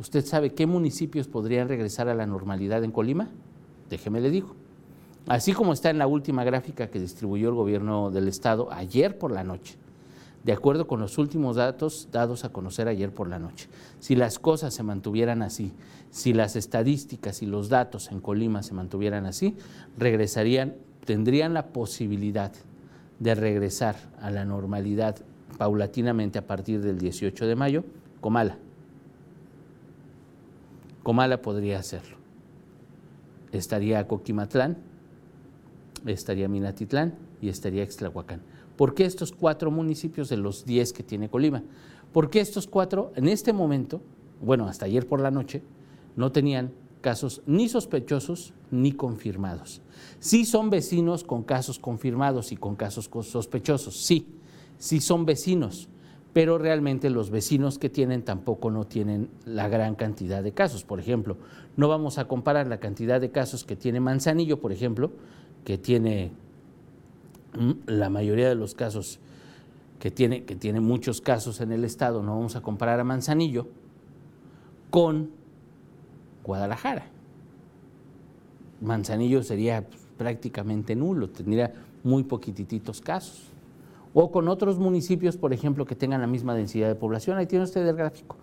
¿Usted 0.00 0.24
sabe 0.24 0.54
qué 0.54 0.66
municipios 0.66 1.28
podrían 1.28 1.68
regresar 1.68 2.08
a 2.08 2.14
la 2.14 2.26
normalidad 2.26 2.82
en 2.82 2.90
Colima? 2.90 3.28
Déjeme 3.88 4.20
le 4.20 4.30
digo. 4.30 4.54
Así 5.26 5.52
como 5.52 5.72
está 5.72 5.90
en 5.90 5.98
la 5.98 6.06
última 6.06 6.44
gráfica 6.44 6.88
que 6.88 7.00
distribuyó 7.00 7.48
el 7.48 7.54
gobierno 7.54 8.10
del 8.10 8.28
estado 8.28 8.70
ayer 8.72 9.16
por 9.18 9.30
la 9.30 9.44
noche, 9.44 9.76
de 10.42 10.52
acuerdo 10.52 10.86
con 10.86 11.00
los 11.00 11.16
últimos 11.16 11.56
datos 11.56 12.08
dados 12.12 12.44
a 12.44 12.50
conocer 12.50 12.88
ayer 12.88 13.10
por 13.14 13.28
la 13.28 13.38
noche. 13.38 13.68
Si 14.00 14.16
las 14.16 14.38
cosas 14.38 14.74
se 14.74 14.82
mantuvieran 14.82 15.42
así, 15.42 15.72
si 16.10 16.34
las 16.34 16.56
estadísticas 16.56 17.40
y 17.40 17.46
los 17.46 17.70
datos 17.70 18.10
en 18.10 18.20
Colima 18.20 18.62
se 18.62 18.74
mantuvieran 18.74 19.24
así, 19.24 19.56
regresarían, 19.96 20.74
tendrían 21.06 21.54
la 21.54 21.68
posibilidad 21.68 22.52
de 23.18 23.34
regresar 23.34 23.96
a 24.20 24.30
la 24.30 24.44
normalidad 24.44 25.16
paulatinamente 25.56 26.38
a 26.38 26.46
partir 26.46 26.82
del 26.82 26.98
18 26.98 27.46
de 27.46 27.56
mayo, 27.56 27.84
Comala. 28.20 28.58
Comala 31.04 31.42
podría 31.42 31.78
hacerlo. 31.78 32.16
Estaría 33.52 34.08
Coquimatlán, 34.08 34.78
estaría 36.06 36.48
Minatitlán 36.48 37.14
y 37.40 37.50
estaría 37.50 37.84
Extlahuacán. 37.84 38.40
¿Por 38.76 38.94
qué 38.94 39.04
estos 39.04 39.30
cuatro 39.30 39.70
municipios 39.70 40.28
de 40.30 40.38
los 40.38 40.64
diez 40.64 40.92
que 40.92 41.04
tiene 41.04 41.28
Colima? 41.28 41.62
Porque 42.12 42.40
estos 42.40 42.66
cuatro, 42.66 43.12
en 43.14 43.28
este 43.28 43.52
momento, 43.52 44.00
bueno, 44.40 44.66
hasta 44.66 44.86
ayer 44.86 45.06
por 45.06 45.20
la 45.20 45.30
noche, 45.30 45.62
no 46.16 46.32
tenían 46.32 46.72
casos 47.02 47.42
ni 47.46 47.68
sospechosos 47.68 48.54
ni 48.70 48.92
confirmados. 48.92 49.82
Sí 50.20 50.46
son 50.46 50.70
vecinos 50.70 51.22
con 51.22 51.42
casos 51.42 51.78
confirmados 51.78 52.50
y 52.50 52.56
con 52.56 52.76
casos 52.76 53.10
sospechosos, 53.22 53.94
sí, 54.04 54.26
sí 54.78 55.02
son 55.02 55.26
vecinos, 55.26 55.88
pero 56.34 56.58
realmente 56.58 57.10
los 57.10 57.30
vecinos 57.30 57.78
que 57.78 57.88
tienen 57.88 58.24
tampoco 58.24 58.70
no 58.72 58.84
tienen 58.84 59.30
la 59.46 59.68
gran 59.68 59.94
cantidad 59.94 60.42
de 60.42 60.52
casos. 60.52 60.82
Por 60.82 60.98
ejemplo, 60.98 61.36
no 61.76 61.88
vamos 61.88 62.18
a 62.18 62.26
comparar 62.26 62.66
la 62.66 62.80
cantidad 62.80 63.20
de 63.20 63.30
casos 63.30 63.62
que 63.62 63.76
tiene 63.76 64.00
Manzanillo, 64.00 64.60
por 64.60 64.72
ejemplo, 64.72 65.12
que 65.64 65.78
tiene 65.78 66.32
mm, 67.56 67.72
la 67.86 68.10
mayoría 68.10 68.48
de 68.48 68.56
los 68.56 68.74
casos 68.74 69.20
que 70.00 70.10
tiene, 70.10 70.44
que 70.44 70.56
tiene 70.56 70.80
muchos 70.80 71.20
casos 71.20 71.60
en 71.60 71.70
el 71.70 71.84
estado, 71.84 72.20
no 72.20 72.34
vamos 72.34 72.56
a 72.56 72.62
comparar 72.62 72.98
a 72.98 73.04
Manzanillo 73.04 73.68
con 74.90 75.30
Guadalajara. 76.42 77.06
Manzanillo 78.80 79.44
sería 79.44 79.86
prácticamente 80.18 80.96
nulo, 80.96 81.30
tendría 81.30 81.72
muy 82.02 82.24
poquititos 82.24 83.00
casos. 83.00 83.53
O 84.14 84.30
con 84.30 84.48
otros 84.48 84.78
municipios, 84.78 85.36
por 85.36 85.52
ejemplo, 85.52 85.84
que 85.84 85.96
tengan 85.96 86.20
la 86.20 86.28
misma 86.28 86.54
densidad 86.54 86.86
de 86.88 86.94
población. 86.94 87.36
Ahí 87.36 87.46
tiene 87.46 87.64
usted 87.64 87.86
el 87.86 87.96
gráfico. 87.96 88.36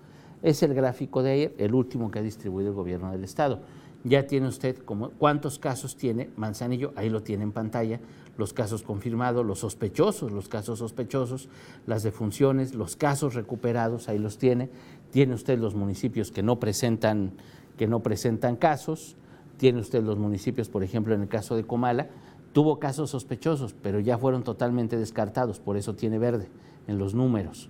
Es 0.44 0.62
el 0.64 0.74
gráfico 0.74 1.24
de 1.24 1.32
ayer, 1.32 1.56
el 1.58 1.74
último 1.74 2.12
que 2.12 2.20
ha 2.20 2.22
distribuido 2.22 2.70
el 2.70 2.76
gobierno 2.76 3.12
del 3.12 3.24
estado. 3.24 3.62
Ya 4.04 4.28
tiene 4.28 4.48
usted 4.48 4.84
cuántos 5.18 5.60
casos 5.60 5.96
tiene 5.96 6.30
Manzanillo, 6.36 6.92
ahí 6.96 7.10
lo 7.10 7.22
tiene 7.22 7.44
en 7.44 7.52
pantalla, 7.52 8.00
los 8.38 8.52
casos 8.52 8.82
confirmados, 8.82 9.46
los 9.46 9.60
sospechosos, 9.60 10.32
los 10.32 10.50
casos 10.50 10.80
sospechosos, 10.80 11.48
las 11.86 12.02
defunciones, 12.02 12.74
los 12.74 12.96
casos 12.96 13.36
recuperados, 13.36 14.10
ahí 14.10 14.18
los 14.18 14.40
tiene. 14.40 14.70
Tiene 15.12 15.36
usted 15.36 15.60
los 15.60 15.76
municipios 15.76 16.32
que 16.32 16.42
no 16.42 16.60
presentan, 16.60 17.34
que 17.78 17.88
no 17.88 18.02
presentan 18.02 18.56
casos, 18.56 19.16
tiene 19.58 19.80
usted 19.80 20.04
los 20.04 20.18
municipios, 20.18 20.70
por 20.70 20.84
ejemplo, 20.84 21.14
en 21.14 21.22
el 21.22 21.28
caso 21.28 21.56
de 21.56 21.64
Comala, 21.64 22.10
tuvo 22.54 22.80
casos 22.80 23.10
sospechosos, 23.12 23.74
pero 23.82 24.00
ya 24.00 24.18
fueron 24.18 24.44
totalmente 24.44 24.98
descartados, 24.98 25.60
por 25.60 25.78
eso 25.78 25.96
tiene 25.96 26.20
verde 26.20 26.50
en 26.88 26.98
los 26.98 27.14
números. 27.14 27.70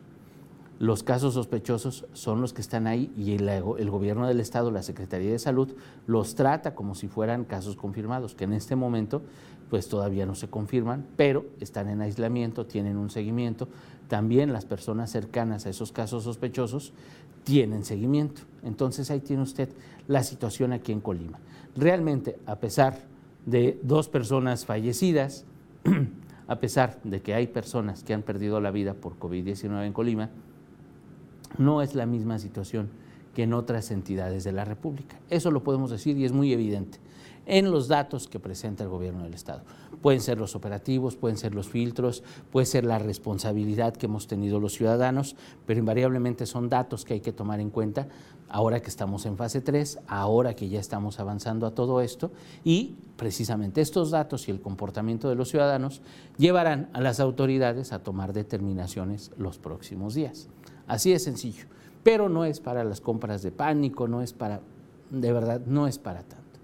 Los 0.79 1.03
casos 1.03 1.35
sospechosos 1.35 2.05
son 2.13 2.41
los 2.41 2.53
que 2.53 2.61
están 2.61 2.87
ahí 2.87 3.13
y 3.15 3.33
el, 3.35 3.47
el, 3.47 3.89
gobierno 3.91 4.27
del 4.27 4.39
estado, 4.39 4.71
la 4.71 4.81
Secretaría 4.81 5.29
de 5.29 5.37
Salud, 5.37 5.73
los 6.07 6.33
trata 6.33 6.73
como 6.73 6.95
si 6.95 7.07
fueran 7.07 7.45
casos 7.45 7.75
confirmados, 7.75 8.33
que 8.33 8.45
en 8.45 8.53
este 8.53 8.75
momento 8.75 9.21
pues 9.69 9.87
todavía 9.87 10.25
no 10.25 10.33
se 10.33 10.49
confirman, 10.49 11.05
pero 11.15 11.45
están 11.59 11.87
en 11.87 12.01
aislamiento, 12.01 12.65
tienen 12.65 12.97
un 12.97 13.11
seguimiento. 13.11 13.69
También 14.07 14.51
las 14.51 14.65
personas 14.65 15.11
cercanas 15.11 15.65
a 15.65 15.69
esos 15.69 15.91
casos 15.91 16.23
sospechosos 16.23 16.93
tienen 17.43 17.85
seguimiento. 17.85 18.41
Entonces 18.63 19.11
ahí 19.11 19.19
tiene 19.19 19.43
usted 19.43 19.69
la 20.07 20.23
situación 20.23 20.73
aquí 20.73 20.91
en 20.91 20.99
Colima. 20.99 21.39
Realmente, 21.75 22.37
a 22.47 22.57
pesar 22.57 23.10
de 23.45 23.79
dos 23.83 24.09
personas 24.09 24.65
fallecidas, 24.65 25.45
a 26.47 26.59
pesar 26.59 26.99
de 27.03 27.21
que 27.21 27.33
hay 27.33 27.47
personas 27.47 28.03
que 28.03 28.13
han 28.13 28.21
perdido 28.21 28.59
la 28.59 28.71
vida 28.71 28.93
por 28.93 29.17
COVID-19 29.17 29.85
en 29.85 29.93
Colima, 29.93 30.29
no 31.57 31.81
es 31.81 31.95
la 31.95 32.05
misma 32.05 32.39
situación 32.39 32.89
que 33.33 33.43
en 33.43 33.53
otras 33.53 33.91
entidades 33.91 34.43
de 34.43 34.51
la 34.51 34.65
República. 34.65 35.19
Eso 35.29 35.51
lo 35.51 35.63
podemos 35.63 35.91
decir 35.91 36.17
y 36.17 36.25
es 36.25 36.31
muy 36.31 36.53
evidente 36.53 36.99
en 37.45 37.71
los 37.71 37.87
datos 37.87 38.27
que 38.27 38.39
presenta 38.39 38.83
el 38.83 38.89
gobierno 38.89 39.23
del 39.23 39.33
Estado. 39.33 39.63
Pueden 40.01 40.21
ser 40.21 40.37
los 40.37 40.55
operativos, 40.55 41.15
pueden 41.15 41.37
ser 41.37 41.53
los 41.53 41.67
filtros, 41.67 42.23
puede 42.51 42.65
ser 42.65 42.85
la 42.85 42.99
responsabilidad 42.99 43.95
que 43.95 44.05
hemos 44.05 44.27
tenido 44.27 44.59
los 44.59 44.73
ciudadanos, 44.73 45.35
pero 45.65 45.79
invariablemente 45.79 46.45
son 46.45 46.69
datos 46.69 47.03
que 47.03 47.15
hay 47.15 47.19
que 47.19 47.33
tomar 47.33 47.59
en 47.59 47.69
cuenta 47.69 48.07
ahora 48.47 48.81
que 48.81 48.89
estamos 48.89 49.25
en 49.25 49.37
fase 49.37 49.61
3, 49.61 49.99
ahora 50.07 50.55
que 50.55 50.69
ya 50.69 50.79
estamos 50.79 51.19
avanzando 51.19 51.65
a 51.65 51.75
todo 51.75 52.01
esto 52.01 52.31
y 52.63 52.95
precisamente 53.15 53.81
estos 53.81 54.11
datos 54.11 54.47
y 54.47 54.51
el 54.51 54.61
comportamiento 54.61 55.29
de 55.29 55.35
los 55.35 55.49
ciudadanos 55.49 56.01
llevarán 56.37 56.89
a 56.93 57.01
las 57.01 57.19
autoridades 57.19 57.93
a 57.93 58.03
tomar 58.03 58.33
determinaciones 58.33 59.31
los 59.37 59.57
próximos 59.57 60.13
días. 60.13 60.49
Así 60.87 61.11
de 61.11 61.19
sencillo. 61.19 61.65
Pero 62.03 62.29
no 62.29 62.45
es 62.45 62.59
para 62.59 62.83
las 62.83 63.01
compras 63.01 63.41
de 63.41 63.51
pánico, 63.51 64.07
no 64.07 64.21
es 64.21 64.33
para, 64.33 64.61
de 65.09 65.31
verdad, 65.31 65.61
no 65.65 65.87
es 65.87 65.97
para 65.97 66.23
tanto. 66.23 66.59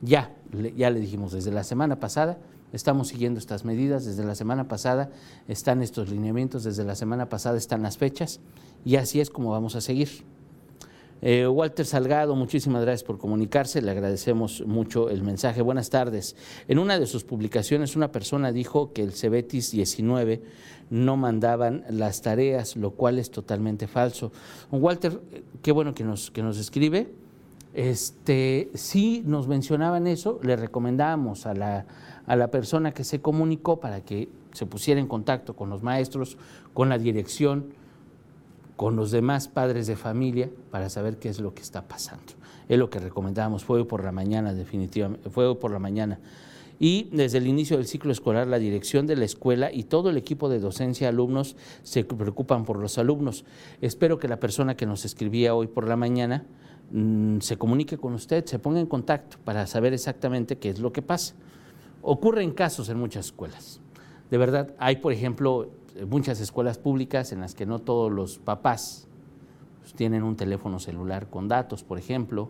Ya, 0.00 0.34
ya 0.76 0.90
le 0.90 1.00
dijimos, 1.00 1.32
desde 1.32 1.52
la 1.52 1.64
semana 1.64 2.00
pasada 2.00 2.38
estamos 2.72 3.08
siguiendo 3.08 3.38
estas 3.38 3.64
medidas, 3.64 4.06
desde 4.06 4.24
la 4.24 4.34
semana 4.34 4.68
pasada 4.68 5.10
están 5.48 5.82
estos 5.82 6.08
lineamientos, 6.08 6.64
desde 6.64 6.84
la 6.84 6.94
semana 6.94 7.28
pasada 7.28 7.58
están 7.58 7.82
las 7.82 7.98
fechas 7.98 8.40
y 8.84 8.96
así 8.96 9.20
es 9.20 9.28
como 9.28 9.50
vamos 9.50 9.76
a 9.76 9.80
seguir. 9.80 10.08
Eh, 11.22 11.46
Walter 11.46 11.84
Salgado, 11.84 12.34
muchísimas 12.34 12.82
gracias 12.82 13.04
por 13.04 13.18
comunicarse, 13.18 13.82
le 13.82 13.90
agradecemos 13.90 14.64
mucho 14.66 15.10
el 15.10 15.22
mensaje. 15.22 15.60
Buenas 15.60 15.90
tardes. 15.90 16.34
En 16.66 16.78
una 16.78 16.98
de 16.98 17.06
sus 17.06 17.24
publicaciones 17.24 17.94
una 17.94 18.10
persona 18.10 18.52
dijo 18.52 18.92
que 18.94 19.02
el 19.02 19.12
Cebetis 19.12 19.70
19 19.70 20.42
no 20.90 21.16
mandaban 21.16 21.84
las 21.88 22.20
tareas, 22.20 22.76
lo 22.76 22.90
cual 22.90 23.18
es 23.18 23.30
totalmente 23.30 23.86
falso. 23.86 24.32
Walter, 24.70 25.20
qué 25.62 25.72
bueno 25.72 25.94
que 25.94 26.04
nos, 26.04 26.30
que 26.30 26.42
nos 26.42 26.58
escribe. 26.58 27.12
Este, 27.72 28.70
si 28.74 29.22
nos 29.24 29.46
mencionaban 29.46 30.08
eso, 30.08 30.40
le 30.42 30.56
recomendábamos 30.56 31.46
a 31.46 31.54
la, 31.54 31.86
a 32.26 32.36
la 32.36 32.50
persona 32.50 32.92
que 32.92 33.04
se 33.04 33.20
comunicó 33.20 33.78
para 33.78 34.00
que 34.00 34.28
se 34.52 34.66
pusiera 34.66 35.00
en 35.00 35.06
contacto 35.06 35.54
con 35.54 35.70
los 35.70 35.82
maestros, 35.82 36.36
con 36.74 36.88
la 36.88 36.98
dirección, 36.98 37.66
con 38.76 38.96
los 38.96 39.12
demás 39.12 39.46
padres 39.46 39.86
de 39.86 39.94
familia 39.94 40.50
para 40.70 40.88
saber 40.88 41.18
qué 41.18 41.28
es 41.28 41.38
lo 41.38 41.54
que 41.54 41.62
está 41.62 41.86
pasando. 41.86 42.32
Es 42.68 42.78
lo 42.78 42.90
que 42.90 42.98
recomendábamos, 42.98 43.64
fue 43.64 43.86
por 43.86 44.02
la 44.02 44.10
mañana, 44.10 44.54
definitivamente, 44.54 45.30
fue 45.30 45.54
por 45.56 45.70
la 45.70 45.78
mañana. 45.78 46.18
Y 46.82 47.10
desde 47.12 47.36
el 47.36 47.46
inicio 47.46 47.76
del 47.76 47.86
ciclo 47.86 48.10
escolar, 48.10 48.46
la 48.46 48.58
dirección 48.58 49.06
de 49.06 49.14
la 49.14 49.26
escuela 49.26 49.70
y 49.70 49.84
todo 49.84 50.08
el 50.08 50.16
equipo 50.16 50.48
de 50.48 50.60
docencia, 50.60 51.10
alumnos, 51.10 51.54
se 51.82 52.04
preocupan 52.04 52.64
por 52.64 52.78
los 52.78 52.96
alumnos. 52.96 53.44
Espero 53.82 54.18
que 54.18 54.28
la 54.28 54.40
persona 54.40 54.78
que 54.78 54.86
nos 54.86 55.04
escribía 55.04 55.54
hoy 55.54 55.66
por 55.66 55.86
la 55.86 55.96
mañana 55.96 56.46
mm, 56.90 57.40
se 57.40 57.58
comunique 57.58 57.98
con 57.98 58.14
usted, 58.14 58.46
se 58.46 58.58
ponga 58.58 58.80
en 58.80 58.86
contacto 58.86 59.36
para 59.44 59.66
saber 59.66 59.92
exactamente 59.92 60.56
qué 60.56 60.70
es 60.70 60.80
lo 60.80 60.90
que 60.90 61.02
pasa. 61.02 61.34
Ocurren 62.00 62.52
casos 62.52 62.88
en 62.88 62.98
muchas 62.98 63.26
escuelas. 63.26 63.82
De 64.30 64.38
verdad, 64.38 64.74
hay, 64.78 64.96
por 64.96 65.12
ejemplo, 65.12 65.68
muchas 66.08 66.40
escuelas 66.40 66.78
públicas 66.78 67.30
en 67.32 67.40
las 67.40 67.54
que 67.54 67.66
no 67.66 67.80
todos 67.80 68.10
los 68.10 68.38
papás 68.38 69.06
pues, 69.80 69.92
tienen 69.92 70.22
un 70.22 70.34
teléfono 70.34 70.78
celular 70.78 71.28
con 71.28 71.46
datos, 71.46 71.84
por 71.84 71.98
ejemplo, 71.98 72.48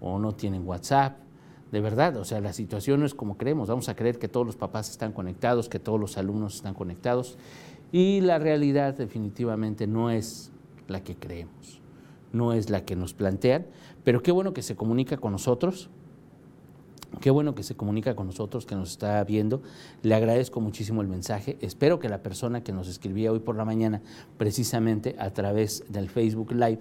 o 0.00 0.18
no 0.18 0.32
tienen 0.32 0.66
WhatsApp. 0.66 1.25
De 1.72 1.80
verdad, 1.80 2.16
o 2.16 2.24
sea, 2.24 2.40
la 2.40 2.52
situación 2.52 3.00
no 3.00 3.06
es 3.06 3.14
como 3.14 3.36
creemos. 3.36 3.68
Vamos 3.68 3.88
a 3.88 3.96
creer 3.96 4.18
que 4.18 4.28
todos 4.28 4.46
los 4.46 4.56
papás 4.56 4.90
están 4.90 5.12
conectados, 5.12 5.68
que 5.68 5.78
todos 5.78 5.98
los 5.98 6.16
alumnos 6.16 6.56
están 6.56 6.74
conectados. 6.74 7.36
Y 7.92 8.20
la 8.20 8.38
realidad 8.38 8.94
definitivamente 8.94 9.86
no 9.86 10.10
es 10.10 10.52
la 10.88 11.02
que 11.02 11.16
creemos, 11.16 11.80
no 12.32 12.52
es 12.52 12.70
la 12.70 12.84
que 12.84 12.96
nos 12.96 13.14
plantean. 13.14 13.66
Pero 14.04 14.22
qué 14.22 14.30
bueno 14.30 14.52
que 14.52 14.62
se 14.62 14.76
comunica 14.76 15.16
con 15.16 15.32
nosotros, 15.32 15.90
Qué 17.20 17.30
bueno 17.30 17.54
que 17.54 17.62
se 17.62 17.74
comunica 17.74 18.14
con 18.14 18.26
nosotros, 18.26 18.66
que 18.66 18.74
nos 18.74 18.90
está 18.90 19.22
viendo. 19.24 19.62
Le 20.02 20.14
agradezco 20.14 20.60
muchísimo 20.60 21.00
el 21.00 21.08
mensaje. 21.08 21.56
Espero 21.60 21.98
que 21.98 22.08
la 22.08 22.22
persona 22.22 22.62
que 22.62 22.72
nos 22.72 22.88
escribía 22.88 23.32
hoy 23.32 23.38
por 23.38 23.56
la 23.56 23.64
mañana, 23.64 24.02
precisamente 24.36 25.16
a 25.18 25.30
través 25.30 25.84
del 25.88 26.10
Facebook 26.10 26.52
Live, 26.52 26.80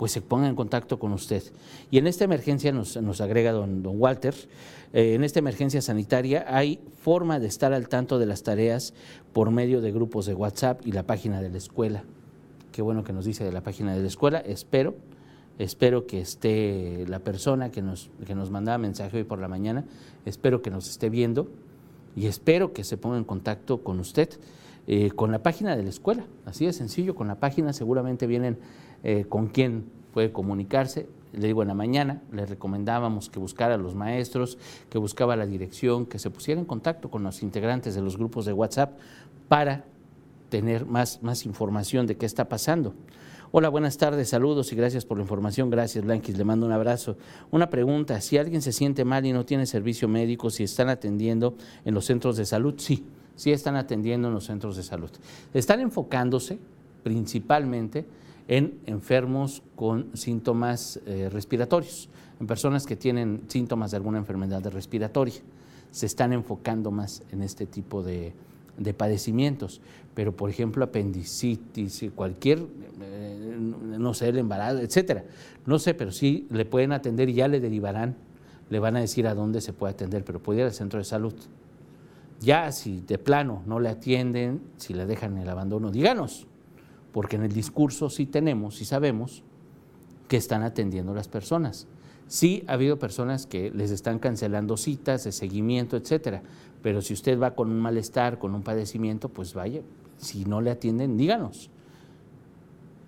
pues 0.00 0.12
se 0.12 0.22
ponga 0.22 0.48
en 0.48 0.54
contacto 0.54 0.98
con 0.98 1.12
usted. 1.12 1.42
Y 1.90 1.98
en 1.98 2.06
esta 2.06 2.24
emergencia, 2.24 2.72
nos, 2.72 2.96
agrega 3.20 3.52
don, 3.52 3.82
don 3.82 4.00
Walter, 4.00 4.34
eh, 4.94 5.12
en 5.12 5.24
esta 5.24 5.40
emergencia 5.40 5.82
sanitaria 5.82 6.46
hay 6.48 6.80
forma 7.02 7.38
de 7.38 7.48
estar 7.48 7.74
al 7.74 7.86
tanto 7.90 8.18
de 8.18 8.24
las 8.24 8.42
tareas 8.42 8.94
por 9.34 9.50
medio 9.50 9.82
de 9.82 9.92
grupos 9.92 10.24
de 10.24 10.32
WhatsApp 10.32 10.80
y 10.86 10.92
la 10.92 11.02
página 11.02 11.42
de 11.42 11.50
la 11.50 11.58
escuela. 11.58 12.04
Qué 12.72 12.80
bueno 12.80 13.04
que 13.04 13.12
nos 13.12 13.26
dice 13.26 13.44
de 13.44 13.52
la 13.52 13.60
página 13.60 13.94
de 13.94 14.00
la 14.00 14.08
escuela. 14.08 14.38
Espero 14.38 14.94
Espero 15.58 16.06
que 16.06 16.22
esté 16.22 17.04
la 17.06 17.18
persona 17.18 17.70
que 17.70 17.82
nos, 17.82 18.08
que 18.26 18.34
nos 18.34 18.50
mandaba 18.50 18.78
mensaje 18.78 19.18
hoy 19.18 19.24
por 19.24 19.38
la 19.38 19.48
mañana, 19.48 19.84
espero 20.24 20.62
que 20.62 20.70
nos 20.70 20.88
esté 20.88 21.10
viendo 21.10 21.50
y 22.16 22.28
espero 22.28 22.72
que 22.72 22.84
se 22.84 22.96
ponga 22.96 23.18
en 23.18 23.24
contacto 23.24 23.84
con 23.84 24.00
usted, 24.00 24.30
eh, 24.86 25.10
con 25.10 25.30
la 25.30 25.42
página 25.42 25.76
de 25.76 25.82
la 25.82 25.90
escuela. 25.90 26.24
Así 26.46 26.64
de 26.64 26.72
sencillo, 26.72 27.14
con 27.14 27.28
la 27.28 27.40
página 27.40 27.74
seguramente 27.74 28.26
vienen 28.26 28.56
eh, 29.02 29.24
con 29.28 29.48
quién 29.48 29.84
puede 30.12 30.32
comunicarse. 30.32 31.08
Le 31.32 31.46
digo 31.46 31.62
en 31.62 31.68
la 31.68 31.74
mañana, 31.74 32.22
le 32.32 32.44
recomendábamos 32.44 33.30
que 33.30 33.38
buscara 33.38 33.74
a 33.74 33.78
los 33.78 33.94
maestros, 33.94 34.58
que 34.88 34.98
buscaba 34.98 35.36
la 35.36 35.46
dirección, 35.46 36.06
que 36.06 36.18
se 36.18 36.30
pusiera 36.30 36.60
en 36.60 36.66
contacto 36.66 37.10
con 37.10 37.22
los 37.22 37.42
integrantes 37.42 37.94
de 37.94 38.02
los 38.02 38.16
grupos 38.16 38.44
de 38.46 38.52
WhatsApp 38.52 38.98
para 39.48 39.84
tener 40.48 40.86
más, 40.86 41.22
más 41.22 41.46
información 41.46 42.06
de 42.06 42.16
qué 42.16 42.26
está 42.26 42.48
pasando. 42.48 42.94
Hola, 43.52 43.68
buenas 43.68 43.96
tardes, 43.96 44.28
saludos 44.28 44.72
y 44.72 44.76
gracias 44.76 45.04
por 45.04 45.16
la 45.16 45.22
información. 45.22 45.70
Gracias, 45.70 46.04
Blanquis, 46.04 46.38
le 46.38 46.44
mando 46.44 46.66
un 46.66 46.72
abrazo. 46.72 47.16
Una 47.50 47.68
pregunta, 47.68 48.20
si 48.20 48.38
alguien 48.38 48.62
se 48.62 48.70
siente 48.70 49.04
mal 49.04 49.26
y 49.26 49.32
no 49.32 49.44
tiene 49.44 49.66
servicio 49.66 50.06
médico, 50.06 50.50
si 50.50 50.62
están 50.62 50.88
atendiendo 50.88 51.56
en 51.84 51.94
los 51.94 52.04
centros 52.04 52.36
de 52.36 52.46
salud, 52.46 52.74
sí, 52.78 53.04
sí 53.34 53.50
están 53.50 53.74
atendiendo 53.74 54.28
en 54.28 54.34
los 54.34 54.44
centros 54.44 54.76
de 54.76 54.84
salud. 54.84 55.10
Están 55.52 55.80
enfocándose 55.80 56.60
principalmente 57.02 58.06
en 58.50 58.80
enfermos 58.86 59.62
con 59.76 60.10
síntomas 60.14 60.98
eh, 61.06 61.28
respiratorios, 61.30 62.08
en 62.40 62.48
personas 62.48 62.84
que 62.84 62.96
tienen 62.96 63.44
síntomas 63.46 63.92
de 63.92 63.98
alguna 63.98 64.18
enfermedad 64.18 64.66
respiratoria. 64.72 65.36
Se 65.92 66.06
están 66.06 66.32
enfocando 66.32 66.90
más 66.90 67.22
en 67.30 67.42
este 67.42 67.66
tipo 67.66 68.02
de, 68.02 68.32
de 68.76 68.92
padecimientos, 68.92 69.80
pero 70.14 70.34
por 70.34 70.50
ejemplo 70.50 70.82
apendicitis, 70.82 72.04
cualquier, 72.16 72.66
eh, 73.00 73.56
no 73.56 74.14
sé, 74.14 74.30
el 74.30 74.38
embarazo, 74.38 74.80
etcétera. 74.80 75.24
No 75.64 75.78
sé, 75.78 75.94
pero 75.94 76.10
sí 76.10 76.48
le 76.50 76.64
pueden 76.64 76.90
atender 76.90 77.28
y 77.28 77.34
ya 77.34 77.46
le 77.46 77.60
derivarán, 77.60 78.16
le 78.68 78.80
van 78.80 78.96
a 78.96 79.00
decir 79.00 79.28
a 79.28 79.34
dónde 79.36 79.60
se 79.60 79.72
puede 79.72 79.92
atender, 79.92 80.24
pero 80.24 80.42
puede 80.42 80.58
ir 80.58 80.64
al 80.64 80.72
centro 80.72 80.98
de 80.98 81.04
salud. 81.04 81.34
Ya 82.40 82.72
si 82.72 83.00
de 83.02 83.18
plano 83.18 83.62
no 83.64 83.78
le 83.78 83.90
atienden, 83.90 84.60
si 84.76 84.92
le 84.92 85.06
dejan 85.06 85.38
el 85.38 85.48
abandono, 85.48 85.92
díganos, 85.92 86.48
porque 87.12 87.36
en 87.36 87.42
el 87.42 87.52
discurso 87.52 88.10
sí 88.10 88.26
tenemos, 88.26 88.76
sí 88.76 88.84
sabemos 88.84 89.42
que 90.28 90.36
están 90.36 90.62
atendiendo 90.62 91.14
las 91.14 91.28
personas. 91.28 91.86
Sí 92.28 92.62
ha 92.68 92.74
habido 92.74 92.98
personas 92.98 93.46
que 93.46 93.70
les 93.72 93.90
están 93.90 94.20
cancelando 94.20 94.76
citas 94.76 95.24
de 95.24 95.32
seguimiento, 95.32 95.96
etcétera, 95.96 96.42
pero 96.82 97.02
si 97.02 97.12
usted 97.12 97.38
va 97.38 97.54
con 97.54 97.68
un 97.70 97.80
malestar, 97.80 98.38
con 98.38 98.54
un 98.54 98.62
padecimiento, 98.62 99.28
pues 99.28 99.54
vaya, 99.54 99.82
si 100.18 100.44
no 100.44 100.60
le 100.60 100.70
atienden, 100.70 101.16
díganos, 101.16 101.70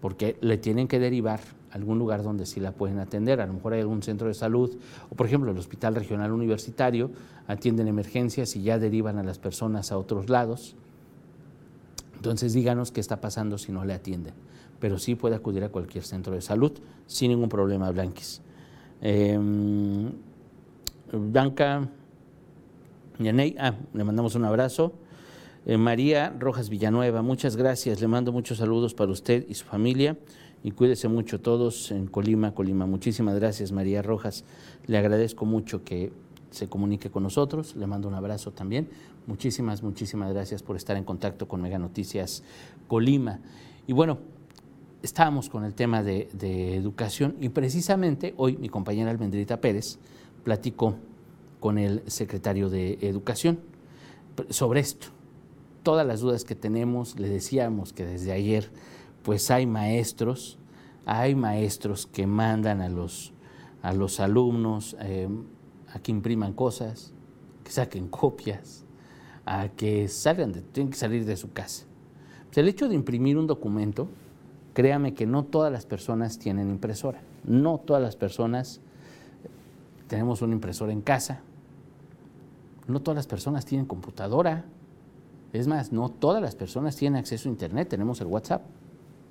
porque 0.00 0.36
le 0.40 0.58
tienen 0.58 0.88
que 0.88 0.98
derivar 0.98 1.40
a 1.70 1.76
algún 1.76 1.98
lugar 1.98 2.24
donde 2.24 2.46
sí 2.46 2.58
la 2.58 2.72
pueden 2.72 2.98
atender. 2.98 3.40
A 3.40 3.46
lo 3.46 3.52
mejor 3.52 3.74
hay 3.74 3.80
algún 3.80 4.02
centro 4.02 4.26
de 4.26 4.34
salud, 4.34 4.76
o 5.08 5.14
por 5.14 5.26
ejemplo 5.26 5.52
el 5.52 5.58
Hospital 5.58 5.94
Regional 5.94 6.32
Universitario, 6.32 7.12
atienden 7.46 7.86
emergencias 7.86 8.56
y 8.56 8.62
ya 8.62 8.78
derivan 8.80 9.18
a 9.18 9.22
las 9.22 9.38
personas 9.38 9.92
a 9.92 9.98
otros 9.98 10.28
lados. 10.28 10.74
Entonces 12.22 12.52
díganos 12.52 12.92
qué 12.92 13.00
está 13.00 13.20
pasando 13.20 13.58
si 13.58 13.72
no 13.72 13.84
le 13.84 13.94
atienden. 13.94 14.32
Pero 14.78 15.00
sí 15.00 15.16
puede 15.16 15.34
acudir 15.34 15.64
a 15.64 15.70
cualquier 15.70 16.04
centro 16.04 16.32
de 16.32 16.40
salud 16.40 16.70
sin 17.08 17.32
ningún 17.32 17.48
problema, 17.48 17.90
Blanquis. 17.90 18.40
Eh, 19.00 19.36
Blanca 21.12 21.88
ah, 23.58 23.74
le 23.92 24.04
mandamos 24.04 24.36
un 24.36 24.44
abrazo. 24.44 24.92
Eh, 25.66 25.76
María 25.76 26.32
Rojas 26.38 26.68
Villanueva, 26.68 27.22
muchas 27.22 27.56
gracias. 27.56 28.00
Le 28.00 28.06
mando 28.06 28.30
muchos 28.30 28.58
saludos 28.58 28.94
para 28.94 29.10
usted 29.10 29.44
y 29.48 29.54
su 29.54 29.64
familia. 29.64 30.16
Y 30.62 30.70
cuídese 30.70 31.08
mucho 31.08 31.40
todos 31.40 31.90
en 31.90 32.06
Colima, 32.06 32.54
Colima. 32.54 32.86
Muchísimas 32.86 33.34
gracias, 33.34 33.72
María 33.72 34.00
Rojas. 34.00 34.44
Le 34.86 34.96
agradezco 34.96 35.44
mucho 35.44 35.82
que 35.82 36.12
se 36.52 36.68
comunique 36.68 37.10
con 37.10 37.22
nosotros. 37.24 37.74
Le 37.76 37.86
mando 37.86 38.08
un 38.08 38.14
abrazo 38.14 38.52
también. 38.52 38.88
Muchísimas, 39.26 39.82
muchísimas 39.82 40.32
gracias 40.32 40.62
por 40.62 40.76
estar 40.76 40.96
en 40.96 41.04
contacto 41.04 41.48
con 41.48 41.60
Mega 41.60 41.78
Noticias 41.78 42.42
Colima. 42.86 43.40
Y 43.86 43.92
bueno, 43.92 44.18
estábamos 45.02 45.48
con 45.48 45.64
el 45.64 45.74
tema 45.74 46.02
de, 46.02 46.28
educación 46.76 47.36
y 47.40 47.48
precisamente 47.48 48.34
hoy 48.36 48.56
mi 48.56 48.68
compañera 48.68 49.10
Almendrita 49.10 49.60
Pérez 49.60 49.98
platicó 50.44 50.94
con 51.60 51.78
el 51.78 52.02
secretario 52.06 52.68
de 52.68 52.98
Educación 53.02 53.60
sobre 54.50 54.80
esto. 54.80 55.08
Todas 55.82 56.06
las 56.06 56.20
dudas 56.20 56.44
que 56.44 56.54
tenemos, 56.54 57.18
le 57.18 57.28
decíamos 57.28 57.92
que 57.92 58.04
desde 58.04 58.32
ayer, 58.32 58.70
pues 59.22 59.50
hay 59.50 59.66
maestros, 59.66 60.58
hay 61.06 61.34
maestros 61.34 62.06
que 62.06 62.26
mandan 62.26 62.80
a 62.80 62.88
los, 62.88 63.32
a 63.82 63.92
los 63.92 64.20
alumnos 64.20 64.96
eh, 65.00 65.28
a 65.94 65.98
que 65.98 66.10
impriman 66.10 66.52
cosas, 66.52 67.12
que 67.64 67.70
saquen 67.70 68.08
copias, 68.08 68.84
a 69.44 69.68
que 69.68 70.08
salgan, 70.08 70.52
de, 70.52 70.62
tienen 70.62 70.90
que 70.90 70.98
salir 70.98 71.24
de 71.24 71.36
su 71.36 71.52
casa. 71.52 71.84
Pues 72.46 72.58
el 72.58 72.68
hecho 72.68 72.88
de 72.88 72.94
imprimir 72.94 73.38
un 73.38 73.46
documento, 73.46 74.08
créame 74.74 75.14
que 75.14 75.26
no 75.26 75.44
todas 75.44 75.72
las 75.72 75.86
personas 75.86 76.38
tienen 76.38 76.70
impresora, 76.70 77.20
no 77.44 77.78
todas 77.78 78.02
las 78.02 78.16
personas 78.16 78.80
tenemos 80.08 80.42
una 80.42 80.52
impresora 80.54 80.92
en 80.92 81.00
casa, 81.00 81.40
no 82.86 83.00
todas 83.00 83.16
las 83.16 83.26
personas 83.26 83.64
tienen 83.64 83.86
computadora. 83.86 84.64
Es 85.52 85.68
más, 85.68 85.92
no 85.92 86.08
todas 86.08 86.42
las 86.42 86.54
personas 86.54 86.96
tienen 86.96 87.18
acceso 87.18 87.48
a 87.48 87.52
Internet. 87.52 87.88
Tenemos 87.88 88.20
el 88.20 88.26
WhatsApp. 88.26 88.62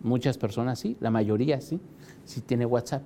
Muchas 0.02 0.38
personas 0.38 0.80
sí, 0.80 0.98
la 1.00 1.12
mayoría 1.12 1.62
sí, 1.62 1.80
sí 2.26 2.42
tiene 2.42 2.66
WhatsApp. 2.66 3.04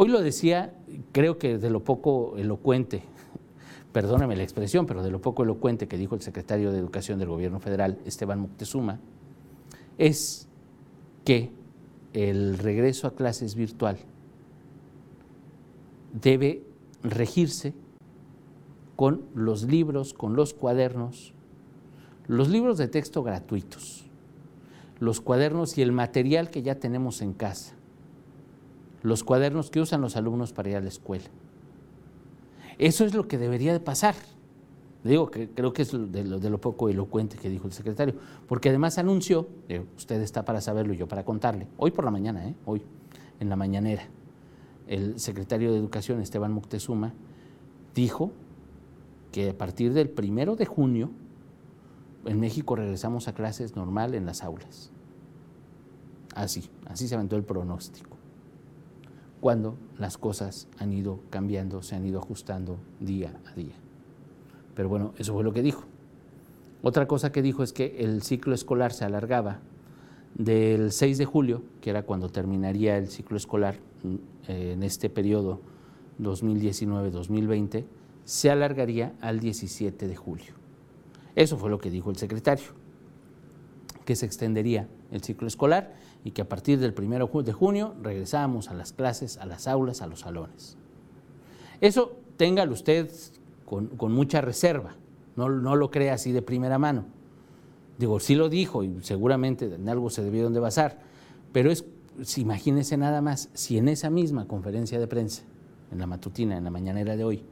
Hoy 0.00 0.10
lo 0.10 0.22
decía, 0.22 0.72
creo 1.10 1.38
que 1.38 1.58
de 1.58 1.70
lo 1.70 1.82
poco 1.82 2.36
elocuente, 2.36 3.02
perdóname 3.92 4.36
la 4.36 4.44
expresión, 4.44 4.86
pero 4.86 5.02
de 5.02 5.10
lo 5.10 5.20
poco 5.20 5.42
elocuente 5.42 5.88
que 5.88 5.98
dijo 5.98 6.14
el 6.14 6.20
secretario 6.20 6.70
de 6.70 6.78
Educación 6.78 7.18
del 7.18 7.26
Gobierno 7.26 7.58
Federal, 7.58 7.98
Esteban 8.04 8.38
Moctezuma, 8.38 9.00
es 9.98 10.46
que 11.24 11.50
el 12.12 12.58
regreso 12.58 13.08
a 13.08 13.16
clases 13.16 13.56
virtual 13.56 13.98
debe 16.12 16.62
regirse 17.02 17.74
con 18.94 19.24
los 19.34 19.64
libros, 19.64 20.14
con 20.14 20.36
los 20.36 20.54
cuadernos, 20.54 21.34
los 22.28 22.48
libros 22.48 22.78
de 22.78 22.86
texto 22.86 23.24
gratuitos, 23.24 24.06
los 25.00 25.20
cuadernos 25.20 25.76
y 25.76 25.82
el 25.82 25.90
material 25.90 26.50
que 26.50 26.62
ya 26.62 26.76
tenemos 26.76 27.20
en 27.20 27.32
casa, 27.32 27.74
los 29.02 29.24
cuadernos 29.24 29.70
que 29.70 29.80
usan 29.80 30.00
los 30.00 30.16
alumnos 30.16 30.52
para 30.52 30.70
ir 30.70 30.76
a 30.76 30.80
la 30.80 30.88
escuela. 30.88 31.24
Eso 32.78 33.04
es 33.04 33.14
lo 33.14 33.26
que 33.28 33.38
debería 33.38 33.72
de 33.72 33.80
pasar. 33.80 34.14
Digo 35.04 35.30
que 35.30 35.48
creo 35.48 35.72
que 35.72 35.82
es 35.82 35.92
de 35.92 36.24
lo, 36.24 36.60
poco 36.60 36.88
elocuente 36.88 37.36
que 37.36 37.48
dijo 37.48 37.66
el 37.66 37.72
secretario, 37.72 38.14
porque 38.48 38.68
además 38.68 38.98
anunció, 38.98 39.48
usted 39.96 40.20
está 40.20 40.44
para 40.44 40.60
saberlo 40.60 40.92
y 40.92 40.96
yo 40.96 41.06
para 41.06 41.24
contarle, 41.24 41.68
hoy 41.76 41.92
por 41.92 42.04
la 42.04 42.10
mañana, 42.10 42.46
¿eh? 42.46 42.54
hoy, 42.66 42.82
en 43.38 43.48
la 43.48 43.56
mañanera, 43.56 44.02
el 44.88 45.20
secretario 45.20 45.70
de 45.72 45.78
Educación, 45.78 46.20
Esteban 46.20 46.52
Moctezuma, 46.52 47.14
dijo 47.94 48.32
que 49.30 49.50
a 49.50 49.56
partir 49.56 49.92
del 49.92 50.08
primero 50.08 50.56
de 50.56 50.66
junio 50.66 51.10
en 52.24 52.40
México 52.40 52.74
regresamos 52.74 53.28
a 53.28 53.34
clases 53.34 53.76
normal 53.76 54.14
en 54.14 54.26
las 54.26 54.42
aulas. 54.42 54.90
Así, 56.34 56.70
así 56.86 57.08
se 57.08 57.14
aventó 57.14 57.36
el 57.36 57.44
pronóstico. 57.44 58.07
Cuando 59.40 59.76
las 59.98 60.18
cosas 60.18 60.68
han 60.78 60.92
ido 60.92 61.20
cambiando, 61.30 61.82
se 61.82 61.94
han 61.94 62.04
ido 62.04 62.18
ajustando 62.18 62.78
día 63.00 63.38
a 63.46 63.54
día. 63.54 63.74
Pero 64.74 64.88
bueno, 64.88 65.12
eso 65.18 65.32
fue 65.32 65.44
lo 65.44 65.52
que 65.52 65.62
dijo. 65.62 65.84
Otra 66.82 67.06
cosa 67.06 67.32
que 67.32 67.42
dijo 67.42 67.62
es 67.62 67.72
que 67.72 67.96
el 67.98 68.22
ciclo 68.22 68.54
escolar 68.54 68.92
se 68.92 69.04
alargaba 69.04 69.60
del 70.34 70.92
6 70.92 71.18
de 71.18 71.24
julio, 71.24 71.62
que 71.80 71.90
era 71.90 72.04
cuando 72.04 72.28
terminaría 72.28 72.96
el 72.96 73.08
ciclo 73.08 73.36
escolar 73.36 73.76
mm, 74.02 74.16
en 74.50 74.82
este 74.82 75.10
periodo 75.10 75.60
2019-2020, 76.20 77.84
se 78.24 78.50
alargaría 78.50 79.14
al 79.20 79.40
17 79.40 80.06
de 80.06 80.16
julio. 80.16 80.52
Eso 81.34 81.56
fue 81.56 81.70
lo 81.70 81.78
que 81.78 81.90
dijo 81.90 82.10
el 82.10 82.16
secretario, 82.16 82.66
que 84.04 84.16
se 84.16 84.26
extendería 84.26 84.88
el 85.10 85.22
ciclo 85.22 85.48
escolar 85.48 85.94
y 86.24 86.32
que 86.32 86.42
a 86.42 86.48
partir 86.48 86.78
del 86.78 86.94
1 86.96 87.42
de 87.42 87.52
junio 87.52 87.94
regresábamos 88.02 88.68
a 88.68 88.74
las 88.74 88.92
clases, 88.92 89.38
a 89.38 89.46
las 89.46 89.68
aulas, 89.68 90.02
a 90.02 90.06
los 90.06 90.20
salones. 90.20 90.76
Eso 91.80 92.16
téngalo 92.36 92.72
usted 92.72 93.10
con, 93.64 94.12
mucha 94.12 94.40
reserva, 94.40 94.94
no, 95.36 95.48
no, 95.48 95.76
lo 95.76 95.90
crea 95.90 96.14
así 96.14 96.32
de 96.32 96.42
primera 96.42 96.78
mano. 96.78 97.04
Digo, 97.98 98.20
sí 98.20 98.34
lo 98.34 98.48
dijo 98.48 98.82
y 98.84 98.96
seguramente 99.02 99.66
en 99.66 99.88
algo 99.88 100.10
se 100.10 100.22
debieron 100.22 100.52
de 100.52 100.60
basar, 100.60 101.00
pero 101.52 101.70
es, 101.70 101.84
imagínese 102.36 102.96
nada 102.96 103.20
más, 103.20 103.50
si 103.54 103.78
en 103.78 103.88
esa 103.88 104.10
misma 104.10 104.46
conferencia 104.46 104.98
de 104.98 105.06
prensa, 105.06 105.42
en 105.90 105.98
la 105.98 106.06
matutina, 106.06 106.56
en 106.56 106.64
la 106.64 106.70
mañanera 106.70 107.16
de 107.16 107.24
hoy, 107.24 107.44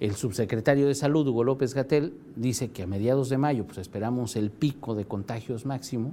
el 0.00 0.14
subsecretario 0.14 0.86
de 0.86 0.94
Salud, 0.94 1.26
Hugo 1.26 1.44
López 1.44 1.74
Gatel, 1.74 2.14
dice 2.36 2.70
que 2.70 2.84
a 2.84 2.86
mediados 2.86 3.28
de 3.28 3.38
mayo 3.38 3.64
pues, 3.64 3.78
esperamos 3.78 4.36
el 4.36 4.50
pico 4.50 4.94
de 4.94 5.06
contagios 5.06 5.66
máximo. 5.66 6.12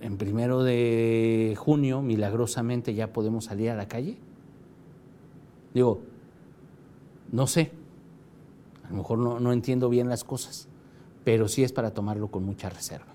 En 0.00 0.16
primero 0.16 0.62
de 0.62 1.54
junio, 1.56 2.02
milagrosamente, 2.02 2.94
ya 2.94 3.12
podemos 3.12 3.46
salir 3.46 3.70
a 3.70 3.74
la 3.74 3.88
calle. 3.88 4.18
Digo, 5.74 6.00
no 7.32 7.46
sé, 7.46 7.72
a 8.84 8.90
lo 8.90 8.96
mejor 8.96 9.18
no, 9.18 9.40
no 9.40 9.52
entiendo 9.52 9.88
bien 9.88 10.08
las 10.08 10.24
cosas, 10.24 10.68
pero 11.24 11.48
sí 11.48 11.64
es 11.64 11.72
para 11.72 11.92
tomarlo 11.92 12.28
con 12.28 12.44
mucha 12.44 12.68
reserva. 12.68 13.12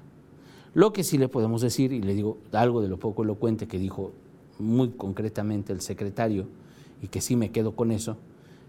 Lo 0.74 0.94
que 0.94 1.04
sí 1.04 1.17
le 1.17 1.28
podemos 1.28 1.62
decir, 1.62 1.91
y 1.91 2.02
le 2.02 2.13
digo 2.13 2.38
algo 2.52 2.82
de 2.82 2.88
lo 2.88 2.98
poco 2.98 3.24
elocuente 3.24 3.67
que 3.67 3.78
dijo 3.78 4.12
muy 4.60 4.89
concretamente 4.89 5.74
el 5.74 5.82
secretario, 5.82 6.48
y 7.02 7.08
que 7.08 7.22
sí 7.22 7.36
me 7.36 7.52
quedo 7.52 7.76
con 7.76 7.91
eso, 7.91 8.17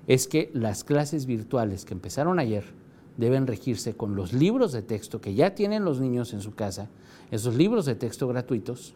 es 0.07 0.27
que 0.27 0.51
las 0.53 0.85
clases 0.85 1.27
virtuales 1.27 1.85
que 1.85 1.95
empezaron 1.95 2.39
ayer 2.39 2.65
deben 3.17 3.47
regirse 3.47 3.95
con 3.95 4.17
los 4.17 4.33
libros 4.33 4.73
de 4.73 4.83
texto 4.83 5.21
que 5.21 5.35
ya 5.35 5.55
tienen 5.55 5.85
los 5.85 6.01
niños 6.01 6.33
en 6.33 6.41
su 6.41 6.55
casa, 6.55 6.89
esos 7.31 7.55
libros 7.55 7.85
de 7.85 7.95
texto 7.95 8.29
gratuitos, 8.29 8.95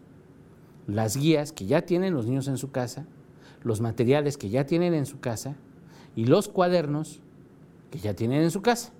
las 0.86 1.16
guías 1.16 1.52
que 1.52 1.66
ya 1.66 1.82
tienen 1.82 2.14
los 2.14 2.26
niños 2.26 2.48
en 2.48 2.58
su 2.58 2.70
casa, 2.70 3.06
los 3.62 3.80
materiales 3.80 4.36
que 4.36 4.48
ya 4.48 4.64
tienen 4.66 4.94
en 4.94 5.06
su 5.06 5.20
casa 5.20 5.56
y 6.14 6.26
los 6.26 6.48
cuadernos 6.48 7.20
que 7.90 7.98
ya 7.98 8.14
tienen 8.14 8.42
en 8.42 8.50
su 8.50 8.62
casa. 8.62 8.92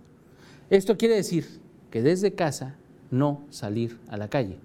Esto 0.71 0.97
quiere 0.97 1.15
decir 1.15 1.61
que 1.91 2.03
desde 2.03 2.35
casa 2.35 2.77
no 3.11 3.43
salir 3.51 3.99
a 4.09 4.17
la 4.17 4.29
calle. 4.29 4.59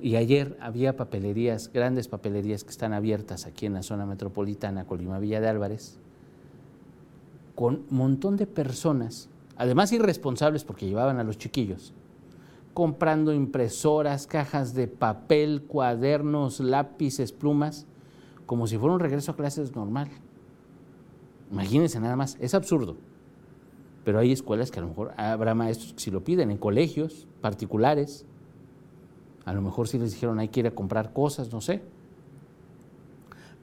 Y 0.00 0.16
ayer 0.16 0.58
había 0.60 0.96
papelerías, 0.96 1.72
grandes 1.72 2.08
papelerías 2.08 2.64
que 2.64 2.70
están 2.70 2.92
abiertas 2.92 3.46
aquí 3.46 3.66
en 3.66 3.74
la 3.74 3.82
zona 3.82 4.04
metropolitana, 4.04 4.84
Colima 4.84 5.18
Villa 5.18 5.40
de 5.40 5.48
Álvarez, 5.48 5.98
con 7.54 7.84
un 7.88 7.96
montón 7.96 8.36
de 8.36 8.46
personas, 8.46 9.28
además 9.56 9.92
irresponsables 9.92 10.64
porque 10.64 10.86
llevaban 10.86 11.18
a 11.18 11.24
los 11.24 11.38
chiquillos, 11.38 11.94
comprando 12.74 13.32
impresoras, 13.32 14.26
cajas 14.26 14.74
de 14.74 14.88
papel, 14.88 15.62
cuadernos, 15.62 16.60
lápices, 16.60 17.32
plumas, 17.32 17.86
como 18.46 18.66
si 18.66 18.78
fuera 18.78 18.94
un 18.94 19.00
regreso 19.00 19.32
a 19.32 19.36
clases 19.36 19.74
normal. 19.74 20.08
Imagínense 21.50 22.00
nada 22.00 22.16
más, 22.16 22.36
es 22.40 22.54
absurdo. 22.54 22.96
Pero 24.04 24.18
hay 24.18 24.32
escuelas 24.32 24.70
que 24.70 24.80
a 24.80 24.82
lo 24.82 24.88
mejor 24.88 25.12
habrá 25.16 25.54
maestros 25.54 25.92
que 25.92 26.00
si 26.00 26.10
lo 26.10 26.24
piden, 26.24 26.50
en 26.50 26.58
colegios 26.58 27.28
particulares, 27.40 28.26
a 29.44 29.52
lo 29.52 29.62
mejor 29.62 29.88
sí 29.88 29.98
les 29.98 30.12
dijeron 30.12 30.38
hay 30.38 30.48
que 30.48 30.60
ir 30.60 30.66
a 30.66 30.72
comprar 30.72 31.12
cosas, 31.12 31.52
no 31.52 31.60
sé. 31.60 31.82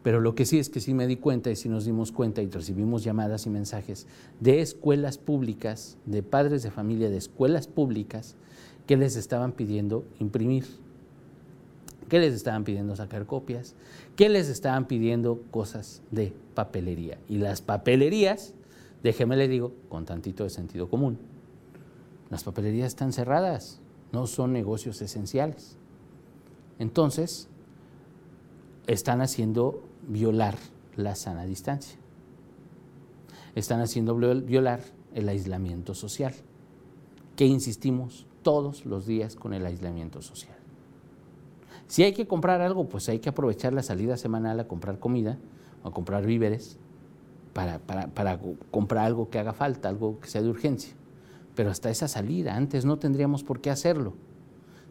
Pero 0.03 0.21
lo 0.21 0.33
que 0.33 0.45
sí 0.45 0.59
es 0.59 0.69
que 0.69 0.79
sí 0.79 0.93
me 0.93 1.07
di 1.07 1.17
cuenta 1.17 1.51
y 1.51 1.55
sí 1.55 1.67
nos 1.67 1.85
dimos 1.85 2.11
cuenta 2.11 2.41
y 2.41 2.49
recibimos 2.49 3.03
llamadas 3.03 3.45
y 3.45 3.49
mensajes 3.49 4.07
de 4.39 4.61
escuelas 4.61 5.17
públicas, 5.17 5.97
de 6.05 6.23
padres 6.23 6.63
de 6.63 6.71
familia 6.71 7.09
de 7.09 7.17
escuelas 7.17 7.67
públicas 7.67 8.35
que 8.87 8.95
les 8.95 9.15
estaban 9.15 9.51
pidiendo 9.51 10.05
imprimir, 10.19 10.65
que 12.07 12.19
les 12.19 12.33
estaban 12.33 12.63
pidiendo 12.63 12.95
sacar 12.95 13.25
copias, 13.25 13.75
que 14.15 14.29
les 14.29 14.47
estaban 14.47 14.87
pidiendo 14.87 15.41
cosas 15.51 16.01
de 16.11 16.33
papelería. 16.55 17.17
Y 17.27 17.37
las 17.37 17.61
papelerías, 17.61 18.53
déjeme 19.03 19.35
le 19.35 19.47
digo, 19.47 19.73
con 19.89 20.05
tantito 20.05 20.45
de 20.45 20.49
sentido 20.49 20.89
común, 20.89 21.19
las 22.29 22.43
papelerías 22.43 22.87
están 22.87 23.11
cerradas 23.11 23.81
no 24.11 24.27
son 24.27 24.53
negocios 24.53 25.01
esenciales. 25.01 25.75
Entonces, 26.79 27.47
están 28.87 29.21
haciendo 29.21 29.83
violar 30.09 30.57
la 30.97 31.15
sana 31.15 31.45
distancia. 31.45 31.97
Están 33.55 33.79
haciendo 33.79 34.15
violar 34.15 34.81
el 35.13 35.29
aislamiento 35.29 35.95
social, 35.95 36.33
que 37.37 37.45
insistimos 37.45 38.27
todos 38.43 38.85
los 38.85 39.05
días 39.05 39.37
con 39.37 39.53
el 39.53 39.65
aislamiento 39.65 40.21
social. 40.21 40.57
Si 41.87 42.03
hay 42.03 42.11
que 42.11 42.27
comprar 42.27 42.59
algo, 42.59 42.89
pues 42.89 43.07
hay 43.07 43.19
que 43.19 43.29
aprovechar 43.29 43.71
la 43.71 43.83
salida 43.83 44.17
semanal 44.17 44.59
a 44.59 44.67
comprar 44.67 44.99
comida 44.99 45.37
o 45.83 45.87
a 45.87 45.93
comprar 45.93 46.25
víveres 46.25 46.77
para, 47.53 47.79
para 47.79 48.39
comprar 48.69 49.05
algo 49.05 49.29
que 49.29 49.39
haga 49.39 49.53
falta, 49.53 49.87
algo 49.87 50.19
que 50.19 50.27
sea 50.27 50.41
de 50.41 50.49
urgencia 50.49 50.99
pero 51.59 51.71
hasta 51.71 51.89
esa 51.89 52.07
salida, 52.07 52.55
antes 52.55 52.85
no 52.85 52.99
tendríamos 52.99 53.43
por 53.43 53.59
qué 53.59 53.69
hacerlo. 53.69 54.13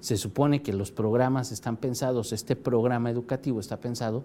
Se 0.01 0.19
supone 0.19 0.61
que 0.61 0.75
los 0.75 0.93
programas 0.93 1.51
están 1.51 1.79
pensados, 1.79 2.35
este 2.35 2.57
programa 2.57 3.11
educativo 3.11 3.59
está 3.59 3.81
pensado 3.81 4.25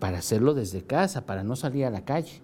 para 0.00 0.18
hacerlo 0.18 0.54
desde 0.54 0.82
casa, 0.82 1.26
para 1.26 1.44
no 1.44 1.54
salir 1.54 1.84
a 1.84 1.90
la 1.90 2.04
calle. 2.04 2.40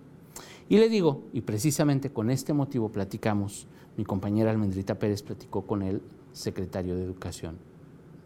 Y 0.69 0.79
le 0.79 0.89
digo, 0.89 1.25
y 1.33 1.41
precisamente 1.41 2.11
con 2.11 2.31
este 2.31 2.53
motivo 2.53 2.91
platicamos, 2.91 3.67
mi 3.97 4.05
compañera 4.05 4.53
Almendrita 4.53 5.01
Pérez 5.01 5.23
platicó 5.23 5.67
con 5.67 5.83
el 5.83 6.01
secretario 6.33 6.95
de 6.95 7.03
Educación 7.03 7.57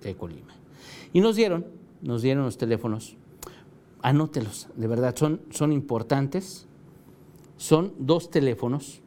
de 0.02 0.14
Colima. 0.14 0.52
Y 1.14 1.20
nos 1.20 1.36
dieron, 1.36 1.64
nos 2.02 2.20
dieron 2.20 2.44
los 2.44 2.58
teléfonos, 2.58 3.16
anótelos, 4.02 4.68
de 4.76 4.86
verdad, 4.86 5.16
son, 5.16 5.40
son 5.50 5.72
importantes, 5.72 6.66
son 7.56 7.94
dos 7.98 8.30
teléfonos 8.30 9.02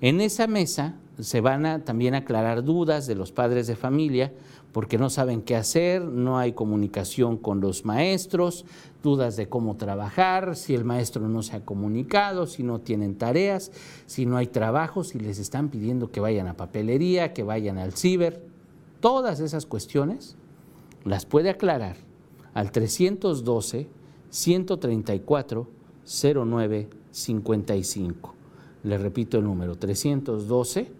En 0.00 0.20
esa 0.20 0.46
mesa 0.46 0.96
se 1.18 1.40
van 1.40 1.64
a 1.64 1.84
también 1.84 2.14
aclarar 2.14 2.62
dudas 2.62 3.06
de 3.06 3.14
los 3.14 3.32
padres 3.32 3.66
de 3.66 3.76
familia 3.76 4.32
porque 4.72 4.98
no 4.98 5.08
saben 5.08 5.40
qué 5.40 5.54
hacer, 5.54 6.02
no 6.02 6.36
hay 6.36 6.52
comunicación 6.52 7.36
con 7.36 7.60
los 7.60 7.84
maestros, 7.84 8.64
dudas 9.04 9.36
de 9.36 9.48
cómo 9.48 9.76
trabajar, 9.76 10.56
si 10.56 10.74
el 10.74 10.84
maestro 10.84 11.28
no 11.28 11.44
se 11.44 11.54
ha 11.54 11.64
comunicado, 11.64 12.46
si 12.46 12.64
no 12.64 12.80
tienen 12.80 13.14
tareas, 13.14 13.70
si 14.06 14.26
no 14.26 14.36
hay 14.36 14.48
trabajo, 14.48 15.04
si 15.04 15.20
les 15.20 15.38
están 15.38 15.68
pidiendo 15.68 16.10
que 16.10 16.18
vayan 16.18 16.48
a 16.48 16.56
papelería, 16.56 17.32
que 17.32 17.44
vayan 17.44 17.78
al 17.78 17.92
ciber. 17.92 18.44
Todas 18.98 19.38
esas 19.38 19.64
cuestiones 19.64 20.36
las 21.04 21.24
puede 21.24 21.50
aclarar 21.50 21.96
al 22.54 22.70
312 22.70 23.88
134 24.30 25.66
09 26.06 26.88
55. 27.10 28.34
Le 28.84 28.98
repito 28.98 29.38
el 29.38 29.44
número 29.44 29.76
312 29.76 30.90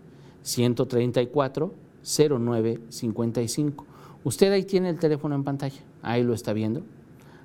134 0.43 1.75
09 2.03 2.81
55. 2.89 3.85
Usted 4.25 4.53
ahí 4.53 4.65
tiene 4.65 4.91
el 4.91 4.99
teléfono 4.99 5.35
en 5.35 5.45
pantalla, 5.45 5.81
ahí 6.03 6.23
lo 6.23 6.35
está 6.35 6.53
viendo, 6.53 6.83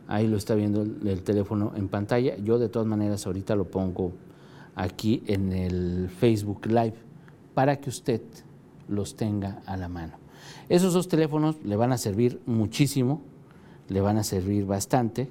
ahí 0.08 0.28
lo 0.28 0.38
está 0.38 0.56
viendo 0.56 0.82
el, 0.82 1.08
el 1.08 1.24
teléfono 1.24 1.74
en 1.76 1.88
pantalla. 1.88 2.38
Yo 2.38 2.58
de 2.58 2.70
todas 2.70 2.88
maneras 2.88 3.26
ahorita 3.26 3.56
lo 3.56 3.66
pongo 3.66 4.14
aquí 4.76 5.24
en 5.28 5.52
el 5.52 6.10
Facebook 6.10 6.66
Live 6.68 6.96
para 7.54 7.80
que 7.80 7.90
usted 7.90 8.22
los 8.88 9.16
tenga 9.16 9.62
a 9.66 9.76
la 9.76 9.90
mano. 9.90 10.14
Esos 10.70 10.94
dos 10.94 11.08
teléfonos 11.08 11.58
le 11.64 11.76
van 11.76 11.92
a 11.92 11.98
servir 11.98 12.42
muchísimo, 12.46 13.22
le 13.90 14.02
van 14.02 14.18
a 14.18 14.24
servir 14.24 14.66
bastante, 14.66 15.30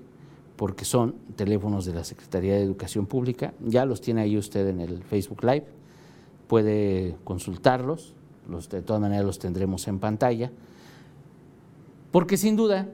porque 0.57 0.85
son 0.85 1.15
teléfonos 1.37 1.85
de 1.87 1.95
la 1.95 2.05
Secretaría 2.05 2.55
de 2.55 2.63
Educación 2.63 3.07
Pública. 3.07 3.55
Ya 3.65 3.87
los 3.87 4.01
tiene 4.01 4.23
ahí 4.23 4.37
usted 4.37 4.67
en 4.69 4.81
el 4.81 5.03
Facebook 5.05 5.43
Live, 5.45 5.67
puede 6.49 7.17
consultarlos, 7.25 8.15
los, 8.49 8.69
de 8.69 8.83
todas 8.83 9.01
maneras 9.01 9.25
los 9.25 9.39
tendremos 9.39 9.87
en 9.89 9.99
pantalla, 9.99 10.51
porque 12.11 12.37
sin 12.37 12.57
duda 12.57 12.89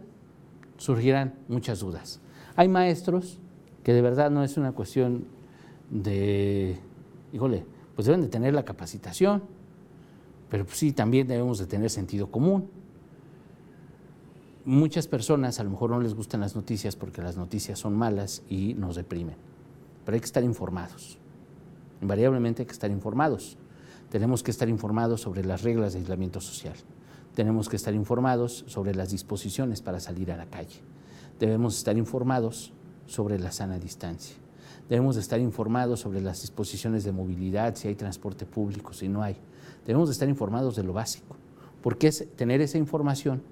surgirán 0.77 1.35
muchas 1.49 1.81
dudas. 1.81 2.21
Hay 2.57 2.69
maestros 2.69 3.39
que 3.83 3.93
de 3.93 4.03
verdad 4.03 4.31
no 4.31 4.45
es 4.45 4.57
una 4.57 4.73
cuestión 4.73 5.25
de, 5.91 6.77
híjole, 7.33 7.65
pues 7.95 8.07
deben 8.07 8.21
de 8.21 8.29
tener 8.29 8.55
la 8.55 8.65
capacitación, 8.65 9.43
pero 10.51 10.67
sí, 10.71 10.93
también 10.93 11.27
debemos 11.27 11.59
de 11.59 11.67
tener 11.67 11.91
sentido 11.91 12.31
común. 12.31 12.69
Muchas 14.67 15.09
personas 15.09 15.61
a 15.61 15.65
lo 15.65 15.69
mejor 15.69 15.91
no 15.91 16.01
les 16.01 16.15
gustan 16.15 16.41
las 16.41 16.57
noticias 16.57 16.97
porque 16.97 17.21
las 17.21 17.37
noticias 17.37 17.79
son 17.79 17.95
malas 17.95 18.43
y 18.49 18.73
nos 18.73 18.97
deprimen, 18.97 19.37
pero 20.07 20.15
hay 20.15 20.21
que 20.21 20.25
estar 20.25 20.43
informados. 20.43 21.19
Invariablemente 22.01 22.63
hay 22.63 22.67
que 22.67 22.73
estar 22.73 22.91
informados. 22.91 23.59
Tenemos 24.09 24.43
que 24.43 24.51
estar 24.51 24.71
informados 24.71 25.21
sobre 25.21 25.45
las 25.45 25.61
reglas 25.61 25.93
de 25.93 25.99
aislamiento 25.99 26.41
social. 26.41 26.77
Tenemos 27.35 27.69
que 27.69 27.77
estar 27.77 27.93
informados 27.93 28.65
sobre 28.67 28.95
las 28.95 29.11
disposiciones 29.11 29.83
para 29.83 30.01
salir 30.01 30.33
a 30.33 30.37
la 30.39 30.47
calle. 30.47 30.81
Debemos 31.39 31.77
estar 31.77 31.99
informados 31.99 32.73
sobre 33.05 33.39
la 33.39 33.53
sana 33.53 33.79
distancia. 33.79 34.37
Debemos 34.89 35.19
estar 35.19 35.41
informados 35.41 36.01
sobre 36.01 36.23
las 36.23 36.41
disposiciones 36.41 37.05
de 37.05 37.13
movilidad, 37.13 37.75
si 37.75 37.89
hay 37.89 37.97
transporte 37.97 38.47
público, 38.47 38.95
si 38.95 39.11
no 39.11 39.23
hay. 39.23 39.37
Debemos 39.87 40.09
estar 40.09 40.27
informados 40.27 40.75
de 40.75 40.85
lo 40.85 40.95
básico, 40.95 41.37
porque 41.83 42.11
tener 42.11 42.63
esa 42.63 42.79
información 42.79 43.43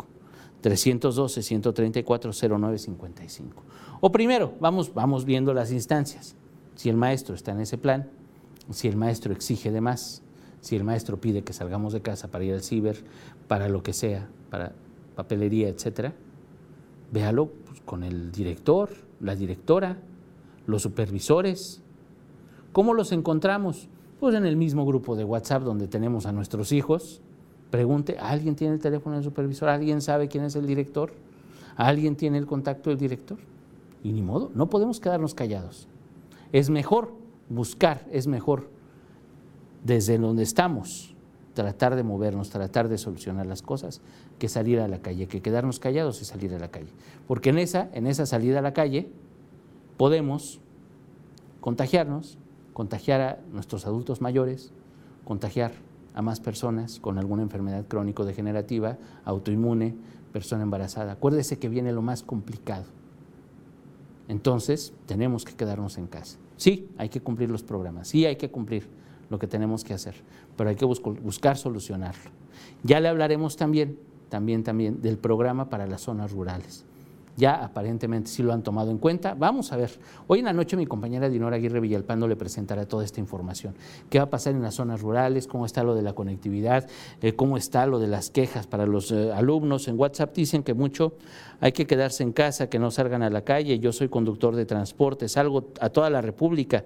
312-134-0955. 0.62 3.44
O 4.02 4.12
primero, 4.12 4.52
vamos, 4.60 4.94
vamos 4.94 5.24
viendo 5.24 5.54
las 5.54 5.72
instancias. 5.72 6.36
Si 6.76 6.90
el 6.90 6.98
maestro 6.98 7.36
está 7.36 7.54
en 7.54 7.62
ese 7.62 7.78
plan, 7.78 8.10
si 8.70 8.90
el 8.90 8.98
maestro 8.98 9.32
exige 9.32 9.72
de 9.72 9.80
más, 9.80 10.24
si 10.60 10.76
el 10.76 10.84
maestro 10.84 11.22
pide 11.22 11.42
que 11.42 11.54
salgamos 11.54 11.94
de 11.94 12.02
casa 12.02 12.28
para 12.28 12.44
ir 12.44 12.54
al 12.54 12.64
ciber, 12.64 13.02
para 13.48 13.70
lo 13.70 13.82
que 13.82 13.94
sea, 13.94 14.28
para 14.50 14.74
papelería, 15.16 15.70
etcétera, 15.70 16.14
véalo 17.12 17.48
pues, 17.66 17.82
con 17.82 18.04
el 18.04 18.32
director, 18.32 18.90
la 19.20 19.36
directora, 19.36 19.98
los 20.68 20.82
supervisores. 20.82 21.82
¿Cómo 22.74 22.94
los 22.94 23.12
encontramos? 23.12 23.88
Pues 24.20 24.36
en 24.36 24.46
el 24.46 24.58
mismo 24.58 24.86
grupo 24.86 25.16
de 25.16 25.24
WhatsApp 25.24 25.64
donde 25.64 25.88
tenemos 25.88 26.26
a 26.26 26.32
nuestros 26.32 26.72
hijos. 26.72 27.22
Pregunte, 27.72 28.18
¿alguien 28.20 28.56
tiene 28.56 28.74
el 28.76 28.80
teléfono 28.80 29.16
del 29.16 29.24
supervisor? 29.24 29.70
¿Alguien 29.70 30.02
sabe 30.02 30.28
quién 30.28 30.44
es 30.44 30.56
el 30.56 30.68
director? 30.68 31.14
¿Alguien 31.76 32.16
tiene 32.16 32.38
el 32.38 32.46
contacto 32.46 32.90
del 32.90 33.00
director? 33.00 33.38
Y 34.04 34.12
ni 34.12 34.22
modo, 34.22 34.52
no 34.54 34.70
podemos 34.70 35.00
quedarnos 35.00 35.34
callados. 35.34 35.88
Es 36.52 36.70
mejor 36.70 37.12
buscar, 37.50 38.06
es 38.12 38.28
mejor 38.28 38.70
desde 39.84 40.18
donde 40.18 40.44
estamos 40.44 41.15
tratar 41.56 41.96
de 41.96 42.04
movernos, 42.04 42.52
tratar 42.52 42.88
de 42.88 43.00
solucionar 43.00 43.48
las 43.48 43.64
cosas, 43.64 44.02
que 44.38 44.48
salir 44.48 44.80
a 44.80 44.88
la 44.88 45.00
calle, 45.00 45.28
que 45.28 45.42
quedarnos 45.42 45.80
callados 45.80 46.22
y 46.22 46.26
salir 46.26 46.54
a 46.54 46.60
la 46.60 46.70
calle. 46.70 46.92
Porque 47.28 47.50
en 47.50 47.58
esa, 47.58 47.90
en 47.94 48.06
esa 48.06 48.28
salida 48.28 48.60
a 48.60 48.62
la 48.62 48.74
calle 48.74 49.10
podemos 49.98 50.60
contagiarnos, 51.62 52.38
contagiar 52.74 53.22
a 53.22 53.40
nuestros 53.52 53.88
adultos 53.88 54.22
mayores, 54.22 54.72
contagiar 55.24 55.72
a 56.14 56.22
más 56.22 56.40
personas 56.40 57.00
con 57.00 57.18
alguna 57.18 57.42
enfermedad 57.42 57.86
crónico-degenerativa, 57.88 58.98
autoinmune, 59.24 59.96
persona 60.32 60.64
embarazada. 60.64 61.14
Acuérdese 61.14 61.58
que 61.58 61.70
viene 61.70 61.92
lo 61.92 62.02
más 62.02 62.22
complicado. 62.22 62.86
Entonces, 64.28 64.94
tenemos 65.06 65.46
que 65.46 65.56
quedarnos 65.56 65.98
en 65.98 66.08
casa. 66.08 66.38
Sí, 66.58 66.90
hay 66.98 67.10
que 67.10 67.22
cumplir 67.22 67.50
los 67.50 67.64
programas, 67.64 68.10
sí 68.10 68.26
hay 68.26 68.36
que 68.36 68.52
cumplir 68.52 68.88
lo 69.30 69.40
que 69.40 69.48
tenemos 69.48 69.84
que 69.84 69.94
hacer, 69.94 70.16
pero 70.56 70.70
hay 70.70 70.76
que 70.76 70.86
buscar 70.86 71.58
solucionarlo. 71.58 72.32
Ya 72.84 73.00
le 73.00 73.08
hablaremos 73.08 73.58
también, 73.58 73.98
también, 74.30 74.64
también 74.64 75.02
del 75.02 75.18
programa 75.18 75.70
para 75.70 75.88
las 75.88 76.02
zonas 76.02 76.32
rurales 76.32 76.86
ya 77.38 77.64
aparentemente 77.64 78.30
sí 78.30 78.44
lo 78.44 78.54
han 78.54 78.64
tomado 78.64 78.92
en 78.92 78.98
cuenta. 78.98 79.34
Vamos 79.34 79.72
a 79.72 79.78
ver. 79.78 79.92
Hoy 80.28 80.40
en 80.40 80.46
la 80.46 80.54
noche 80.54 80.78
mi 80.78 80.86
compañera 80.86 81.30
Dinora 81.30 81.58
Aguirre 81.58 81.80
Villalpando 81.80 82.28
le 82.28 82.36
presentará 82.36 82.88
toda 82.88 83.04
esta 83.04 83.20
información. 83.20 83.76
¿Qué 84.10 84.20
va 84.20 84.26
a 84.26 84.30
pasar 84.30 84.54
en 84.54 84.62
las 84.62 84.76
zonas 84.76 85.02
rurales? 85.02 85.48
¿Cómo 85.48 85.66
está 85.66 85.84
lo 85.84 85.96
de 85.96 86.02
la 86.02 86.14
conectividad? 86.14 86.88
Eh, 87.22 87.34
¿Cómo 87.34 87.58
está 87.58 87.86
lo 87.88 88.00
de 88.00 88.08
las 88.08 88.30
quejas 88.30 88.68
para 88.68 88.86
los 88.86 89.12
eh, 89.12 89.32
alumnos? 89.34 89.88
En 89.88 90.00
WhatsApp 90.00 90.34
dicen 90.34 90.64
que 90.64 90.74
mucho 90.74 91.14
hay 91.60 91.74
que 91.74 91.86
quedarse 91.86 92.24
en 92.24 92.32
casa, 92.32 92.70
que 92.70 92.80
no 92.80 92.92
salgan 92.92 93.22
a 93.22 93.30
la 93.30 93.44
calle. 93.44 93.80
Yo 93.80 93.92
soy 93.92 94.08
conductor 94.08 94.56
de 94.56 94.66
transporte, 94.66 95.28
salgo 95.28 95.72
a 95.82 95.90
toda 95.90 96.10
la 96.10 96.22
República 96.22 96.86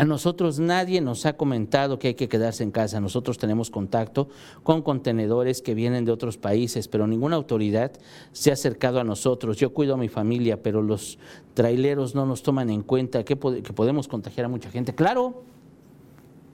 a 0.00 0.04
nosotros 0.06 0.58
nadie 0.58 1.02
nos 1.02 1.26
ha 1.26 1.34
comentado 1.34 1.98
que 1.98 2.08
hay 2.08 2.14
que 2.14 2.26
quedarse 2.26 2.62
en 2.62 2.70
casa. 2.70 3.02
Nosotros 3.02 3.36
tenemos 3.36 3.68
contacto 3.70 4.28
con 4.62 4.80
contenedores 4.80 5.60
que 5.60 5.74
vienen 5.74 6.06
de 6.06 6.10
otros 6.10 6.38
países, 6.38 6.88
pero 6.88 7.06
ninguna 7.06 7.36
autoridad 7.36 7.92
se 8.32 8.48
ha 8.48 8.54
acercado 8.54 8.98
a 8.98 9.04
nosotros. 9.04 9.58
Yo 9.58 9.74
cuido 9.74 9.92
a 9.92 9.96
mi 9.98 10.08
familia, 10.08 10.62
pero 10.62 10.80
los 10.80 11.18
traileros 11.52 12.14
no 12.14 12.24
nos 12.24 12.42
toman 12.42 12.70
en 12.70 12.82
cuenta 12.82 13.26
que, 13.26 13.36
podemos 13.36 14.08
contagiar 14.08 14.46
a 14.46 14.48
mucha 14.48 14.70
gente. 14.70 14.94
Claro, 14.94 15.42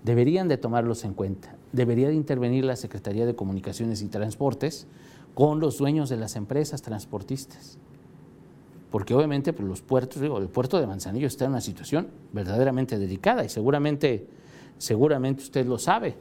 deberían 0.03 0.49
de 0.49 0.59
tomarlos 0.59 1.05
en 1.05 1.15
cuenta. 1.15 1.55
Debería 1.71 2.09
de 2.09 2.15
intervenir 2.15 2.65
la 2.65 2.75
Secretaría 2.75 3.27
de 3.27 3.37
Comunicaciones 3.37 4.03
y 4.03 4.09
Transportes 4.09 4.89
con 5.35 5.61
los 5.61 5.79
dueños 5.79 6.09
de 6.09 6.17
las 6.17 6.35
empresas 6.35 6.83
transportistas 6.83 7.79
porque 8.97 9.13
obviamente 9.13 9.53
pues, 9.53 9.69
los 9.69 9.83
puertos, 9.83 10.23
digo, 10.23 10.39
el 10.39 10.49
puerto 10.49 10.81
de 10.81 10.87
Manzanillo 10.87 11.27
está 11.27 11.45
en 11.45 11.51
una 11.51 11.61
situación 11.61 12.09
verdaderamente 12.33 12.99
delicada 12.99 13.45
y 13.45 13.51
seguramente, 13.51 14.27
seguramente 14.79 15.43
usted 15.43 15.67
lo 15.67 15.79
sabe, 15.79 16.15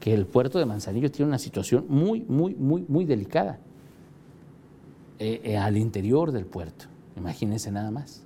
que 0.00 0.12
el 0.12 0.26
puerto 0.26 0.58
de 0.58 0.66
Manzanillo 0.66 1.10
tiene 1.10 1.30
una 1.30 1.38
situación 1.38 1.86
muy, 1.88 2.20
muy, 2.20 2.54
muy, 2.56 2.84
muy 2.86 3.06
delicada 3.06 3.58
eh, 5.18 5.40
eh, 5.44 5.56
al 5.56 5.78
interior 5.78 6.30
del 6.30 6.44
puerto. 6.44 6.84
Imagínense 7.16 7.72
nada 7.72 7.90
más. 7.90 8.22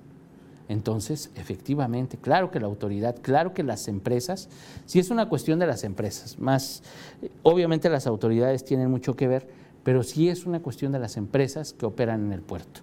Entonces, 0.67 1.31
efectivamente, 1.35 2.17
claro 2.17 2.51
que 2.51 2.59
la 2.59 2.67
autoridad, 2.67 3.15
claro 3.21 3.53
que 3.53 3.63
las 3.63 3.87
empresas, 3.87 4.49
si 4.87 4.99
es 4.99 5.09
una 5.09 5.29
cuestión 5.29 5.57
de 5.57 5.67
las 5.67 5.85
empresas, 5.85 6.37
más 6.37 6.83
obviamente 7.43 7.89
las 7.89 8.07
autoridades 8.07 8.65
tienen 8.65 8.91
mucho 8.91 9.15
que 9.15 9.29
ver, 9.29 9.47
pero 9.85 10.03
sí 10.03 10.27
es 10.27 10.45
una 10.45 10.59
cuestión 10.59 10.91
de 10.91 10.99
las 10.99 11.15
empresas 11.15 11.71
que 11.71 11.85
operan 11.85 12.25
en 12.25 12.33
el 12.33 12.41
puerto. 12.41 12.81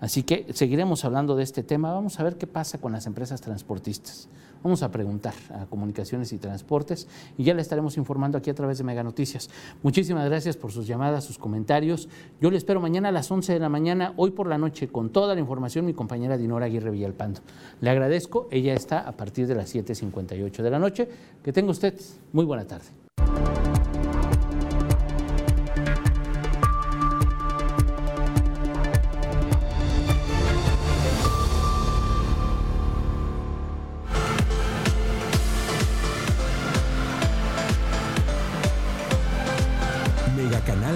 Así 0.00 0.22
que 0.22 0.46
seguiremos 0.52 1.04
hablando 1.04 1.36
de 1.36 1.42
este 1.42 1.62
tema. 1.62 1.92
Vamos 1.92 2.20
a 2.20 2.22
ver 2.22 2.36
qué 2.36 2.46
pasa 2.46 2.78
con 2.78 2.92
las 2.92 3.06
empresas 3.06 3.40
transportistas. 3.40 4.28
Vamos 4.62 4.82
a 4.82 4.90
preguntar 4.90 5.34
a 5.50 5.66
Comunicaciones 5.66 6.32
y 6.32 6.38
Transportes 6.38 7.06
y 7.38 7.44
ya 7.44 7.54
le 7.54 7.62
estaremos 7.62 7.96
informando 7.96 8.36
aquí 8.36 8.50
a 8.50 8.54
través 8.54 8.78
de 8.78 8.84
Mega 8.84 9.04
Noticias. 9.04 9.48
Muchísimas 9.82 10.24
gracias 10.28 10.56
por 10.56 10.72
sus 10.72 10.86
llamadas, 10.86 11.24
sus 11.24 11.38
comentarios. 11.38 12.08
Yo 12.40 12.50
le 12.50 12.56
espero 12.56 12.80
mañana 12.80 13.10
a 13.10 13.12
las 13.12 13.30
11 13.30 13.52
de 13.52 13.58
la 13.60 13.68
mañana, 13.68 14.12
hoy 14.16 14.32
por 14.32 14.48
la 14.48 14.58
noche, 14.58 14.88
con 14.88 15.10
toda 15.10 15.34
la 15.34 15.40
información, 15.40 15.84
mi 15.84 15.94
compañera 15.94 16.36
Dinora 16.36 16.66
Aguirre 16.66 16.90
Villalpando. 16.90 17.40
Le 17.80 17.90
agradezco, 17.90 18.48
ella 18.50 18.74
está 18.74 19.00
a 19.00 19.12
partir 19.12 19.46
de 19.46 19.54
las 19.54 19.74
7.58 19.74 20.62
de 20.62 20.70
la 20.70 20.78
noche. 20.78 21.08
Que 21.44 21.52
tenga 21.52 21.70
usted 21.70 21.94
muy 22.32 22.44
buena 22.44 22.66
tarde. 22.66 22.86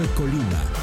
Colima 0.08 0.79